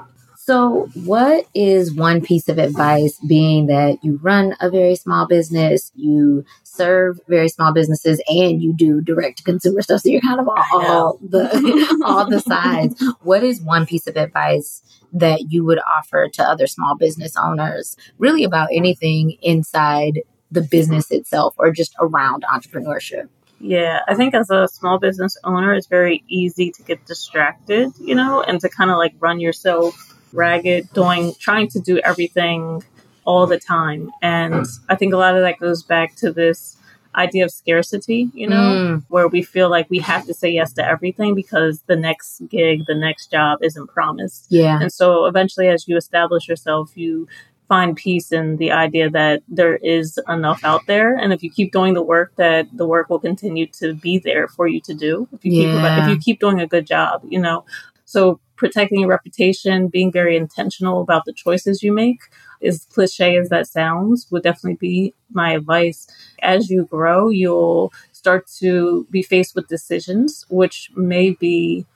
So, 0.47 0.89
what 0.95 1.45
is 1.55 1.93
one 1.93 2.21
piece 2.21 2.49
of 2.49 2.59
advice 2.59 3.19
being 3.27 3.67
that 3.67 3.99
you 4.05 4.21
run 4.23 4.55
a 4.61 4.71
very 4.71 4.95
small 4.95 5.27
business, 5.27 5.91
you 5.97 6.45
serve 6.63 7.19
very 7.27 7.49
small 7.49 7.73
businesses, 7.73 8.23
and 8.29 8.63
you 8.63 8.73
do 8.73 9.01
direct 9.01 9.39
to 9.39 9.43
consumer 9.43 9.83
stuff? 9.83 10.03
So, 10.03 10.09
you're 10.09 10.21
kind 10.21 10.39
of 10.39 10.47
all, 10.47 10.65
all 10.71 11.19
the 11.21 12.01
all 12.07 12.31
the 12.31 12.39
sides. 12.39 13.03
What 13.23 13.43
is 13.43 13.61
one 13.61 13.87
piece 13.87 14.07
of 14.07 14.17
advice 14.17 14.83
that 15.13 15.51
you 15.51 15.65
would 15.65 15.81
offer 15.99 16.29
to 16.35 16.45
other 16.45 16.69
small 16.69 16.97
business 16.97 17.35
owners, 17.37 17.97
really 18.19 18.45
about 18.45 18.69
anything 18.71 19.39
inside 19.43 20.21
the 20.53 20.63
business 20.63 21.11
itself 21.11 21.57
or 21.59 21.73
just 21.73 21.97
around 21.99 22.45
entrepreneurship? 22.45 23.29
Yeah, 23.59 24.03
I 24.07 24.15
think 24.15 24.33
as 24.33 24.49
a 24.51 24.69
small 24.69 25.01
business 25.01 25.37
owner, 25.43 25.75
it's 25.75 25.89
very 25.89 26.23
easy 26.29 26.71
to 26.71 26.83
get 26.85 27.05
distracted, 27.05 27.91
you 27.99 28.15
know, 28.15 28.43
and 28.43 28.61
to 28.61 28.69
kind 28.69 28.93
of 28.93 28.97
like 28.99 29.15
run 29.19 29.41
yourself 29.41 30.13
ragged, 30.33 30.93
doing, 30.93 31.35
trying 31.39 31.69
to 31.69 31.81
do 31.81 31.99
everything 32.01 32.83
all 33.25 33.47
the 33.47 33.59
time. 33.59 34.11
And 34.23 34.67
I 34.89 34.95
think 34.95 35.13
a 35.13 35.17
lot 35.17 35.37
of 35.37 35.43
that 35.43 35.59
goes 35.59 35.83
back 35.83 36.15
to 36.17 36.33
this 36.33 36.77
idea 37.17 37.45
of 37.45 37.51
scarcity, 37.51 38.31
you 38.35 38.47
know, 38.47 38.57
mm. 38.57 39.05
where 39.09 39.27
we 39.27 39.43
feel 39.43 39.71
like 39.71 39.89
we 39.91 39.99
have 39.99 40.27
to 40.27 40.35
say 40.35 40.51
yes 40.51 40.73
to 40.75 40.87
everything 40.87 41.35
because 41.35 41.83
the 41.87 41.97
next 41.97 42.43
gig, 42.49 42.85
the 42.87 42.95
next 42.95 43.31
job 43.31 43.59
isn't 43.63 43.89
promised. 43.89 44.47
Yeah. 44.51 44.79
And 44.81 44.93
so 44.93 45.25
eventually, 45.25 45.69
as 45.69 45.89
you 45.89 45.97
establish 45.97 46.47
yourself, 46.47 46.93
you 46.95 47.27
find 47.69 47.97
peace 47.97 48.33
in 48.33 48.57
the 48.59 48.71
idea 48.71 49.11
that 49.11 49.43
there 49.49 49.77
is 49.77 50.21
enough 50.29 50.63
out 50.63 50.87
there 50.87 51.17
and 51.17 51.33
if 51.33 51.43
you 51.43 51.51
keep 51.51 51.73
doing 51.73 51.95
the 51.95 52.03
work 52.03 52.33
that 52.37 52.65
the 52.77 52.87
work 52.87 53.11
will 53.11 53.19
continue 53.19 53.67
to 53.67 53.93
be 53.95 54.19
there 54.21 54.47
for 54.47 54.69
you 54.69 54.81
to 54.81 54.95
do 54.95 55.27
if 55.33 55.45
you 55.45 55.53
yeah. 55.53 55.99
keep 55.99 56.05
if 56.05 56.09
you 56.09 56.19
keep 56.19 56.39
doing 56.39 56.61
a 56.61 56.67
good 56.69 56.87
job 56.87 57.23
you 57.29 57.41
know 57.41 57.65
so 58.05 58.39
protecting 58.57 59.01
your 59.01 59.09
reputation 59.09 59.89
being 59.89 60.11
very 60.13 60.37
intentional 60.37 61.01
about 61.01 61.25
the 61.25 61.33
choices 61.33 61.83
you 61.83 61.93
make. 61.93 62.21
As 62.63 62.87
cliche 62.87 63.37
as 63.37 63.49
that 63.51 63.67
sounds 63.67 64.27
would 64.31 64.43
definitely 64.43 64.77
be 64.77 65.15
my 65.31 65.53
advice. 65.53 66.07
As 66.43 66.71
you 66.71 66.85
grow 66.87 67.29
you'll 67.29 67.93
start 68.13 68.47
to 68.59 69.07
be 69.11 69.23
faced 69.23 69.55
with 69.55 69.69
decisions 69.69 70.47
which 70.49 70.91
may 70.97 71.31
be 71.31 71.87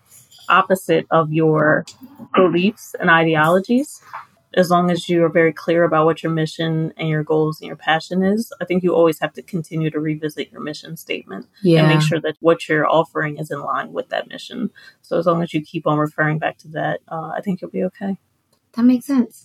opposite 0.49 1.07
of 1.11 1.33
your 1.33 1.85
beliefs 2.35 2.95
and 3.01 3.09
ideologies 3.11 4.01
as 4.55 4.71
long 4.71 4.91
as 4.91 5.09
you 5.09 5.25
are 5.25 5.29
very 5.29 5.53
clear 5.53 5.85
about 5.85 6.07
what 6.07 6.23
your 6.23 6.33
mission 6.33 6.93
and 6.97 7.09
your 7.09 7.23
goals 7.23 7.61
and 7.61 7.69
your 7.69 7.77
passion 7.77 8.23
is, 8.23 8.53
I 8.61 8.65
think 8.65 8.83
you 8.83 8.95
always 8.95 9.21
have 9.21 9.33
to 9.35 9.43
continue 9.43 9.91
to 9.91 10.01
revisit 10.01 10.51
your 10.51 10.61
mission 10.61 10.97
statement 10.97 11.47
yeah. 11.63 11.81
and 11.81 11.89
make 11.89 12.01
sure 12.01 12.21
that 12.21 12.37
what 12.41 12.69
you're 12.69 12.89
offering 12.89 13.39
is 13.39 13.51
in 13.51 13.61
line 13.61 13.93
with 13.93 14.09
that 14.09 14.29
mission. 14.29 14.71
So 15.03 15.19
as 15.19 15.27
long 15.27 15.43
as 15.43 15.55
you 15.55 15.63
keep 15.63 15.87
on 15.87 15.99
referring 15.99 16.39
back 16.39 16.59
to 16.59 16.69
that, 16.69 17.01
uh, 17.09 17.33
I 17.37 17.41
think 17.43 17.61
you'll 17.61 17.71
be 17.71 17.85
okay. 17.85 18.17
That 18.75 18.83
makes 18.83 19.07
sense. 19.07 19.45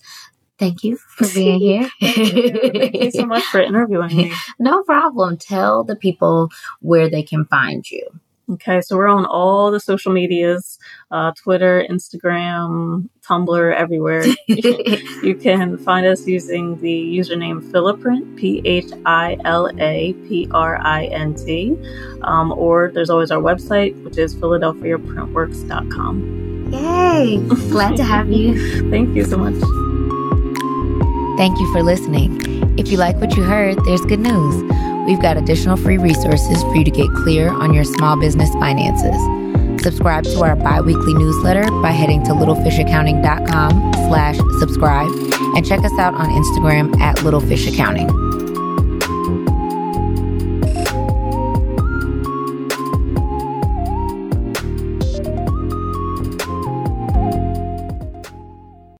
Thank 0.57 0.83
you 0.83 0.97
for 0.97 1.27
being 1.33 1.59
here. 1.59 1.89
Thank 2.01 2.95
you 2.95 3.11
so 3.11 3.25
much 3.25 3.43
for 3.43 3.61
interviewing 3.61 4.15
me. 4.15 4.33
No 4.59 4.83
problem. 4.83 5.37
Tell 5.37 5.83
the 5.83 5.95
people 5.95 6.49
where 6.79 7.09
they 7.09 7.23
can 7.23 7.45
find 7.45 7.89
you. 7.89 8.07
Okay, 8.47 8.79
so 8.81 8.95
we're 8.95 9.07
on 9.07 9.25
all 9.25 9.71
the 9.71 9.79
social 9.79 10.13
medias 10.13 10.77
uh, 11.09 11.31
Twitter, 11.31 11.83
Instagram, 11.89 13.09
Tumblr, 13.27 13.73
everywhere. 13.73 14.23
you 14.47 15.35
can 15.35 15.79
find 15.79 16.05
us 16.05 16.27
using 16.27 16.79
the 16.79 17.17
username 17.17 17.67
Philaprint, 17.71 18.37
P 18.37 18.61
H 18.63 18.91
I 19.05 19.37
L 19.45 19.67
A 19.79 20.13
P 20.27 20.47
R 20.51 20.77
I 20.79 21.05
N 21.05 21.33
T. 21.33 21.75
Um, 22.21 22.51
or 22.51 22.91
there's 22.93 23.09
always 23.09 23.31
our 23.31 23.41
website, 23.41 23.99
which 24.03 24.19
is 24.19 24.35
PhiladelphiaPrintworks.com. 24.35 26.69
Yay! 26.71 27.37
Glad 27.71 27.97
to 27.97 28.03
have 28.03 28.31
you. 28.31 28.91
Thank 28.91 29.15
you 29.15 29.25
so 29.25 29.37
much. 29.37 29.55
Thank 31.37 31.59
you 31.59 31.73
for 31.73 31.81
listening. 31.81 32.39
If 32.77 32.91
you 32.91 32.97
like 32.97 33.15
what 33.17 33.35
you 33.35 33.41
heard, 33.41 33.83
there's 33.85 34.01
good 34.01 34.19
news 34.19 34.94
we've 35.05 35.21
got 35.21 35.37
additional 35.37 35.77
free 35.77 35.97
resources 35.97 36.61
for 36.63 36.75
you 36.75 36.83
to 36.83 36.91
get 36.91 37.09
clear 37.13 37.49
on 37.49 37.73
your 37.73 37.83
small 37.83 38.19
business 38.19 38.49
finances. 38.53 39.15
Subscribe 39.83 40.23
to 40.23 40.41
our 40.41 40.55
bi-weekly 40.55 41.13
newsletter 41.13 41.69
by 41.81 41.91
heading 41.91 42.23
to 42.23 42.31
littlefishaccounting.com 42.31 43.93
slash 44.07 44.37
subscribe 44.59 45.09
and 45.55 45.65
check 45.65 45.79
us 45.83 45.93
out 45.99 46.13
on 46.15 46.27
Instagram 46.29 46.99
at 46.99 47.17
littlefishaccounting. 47.17 48.44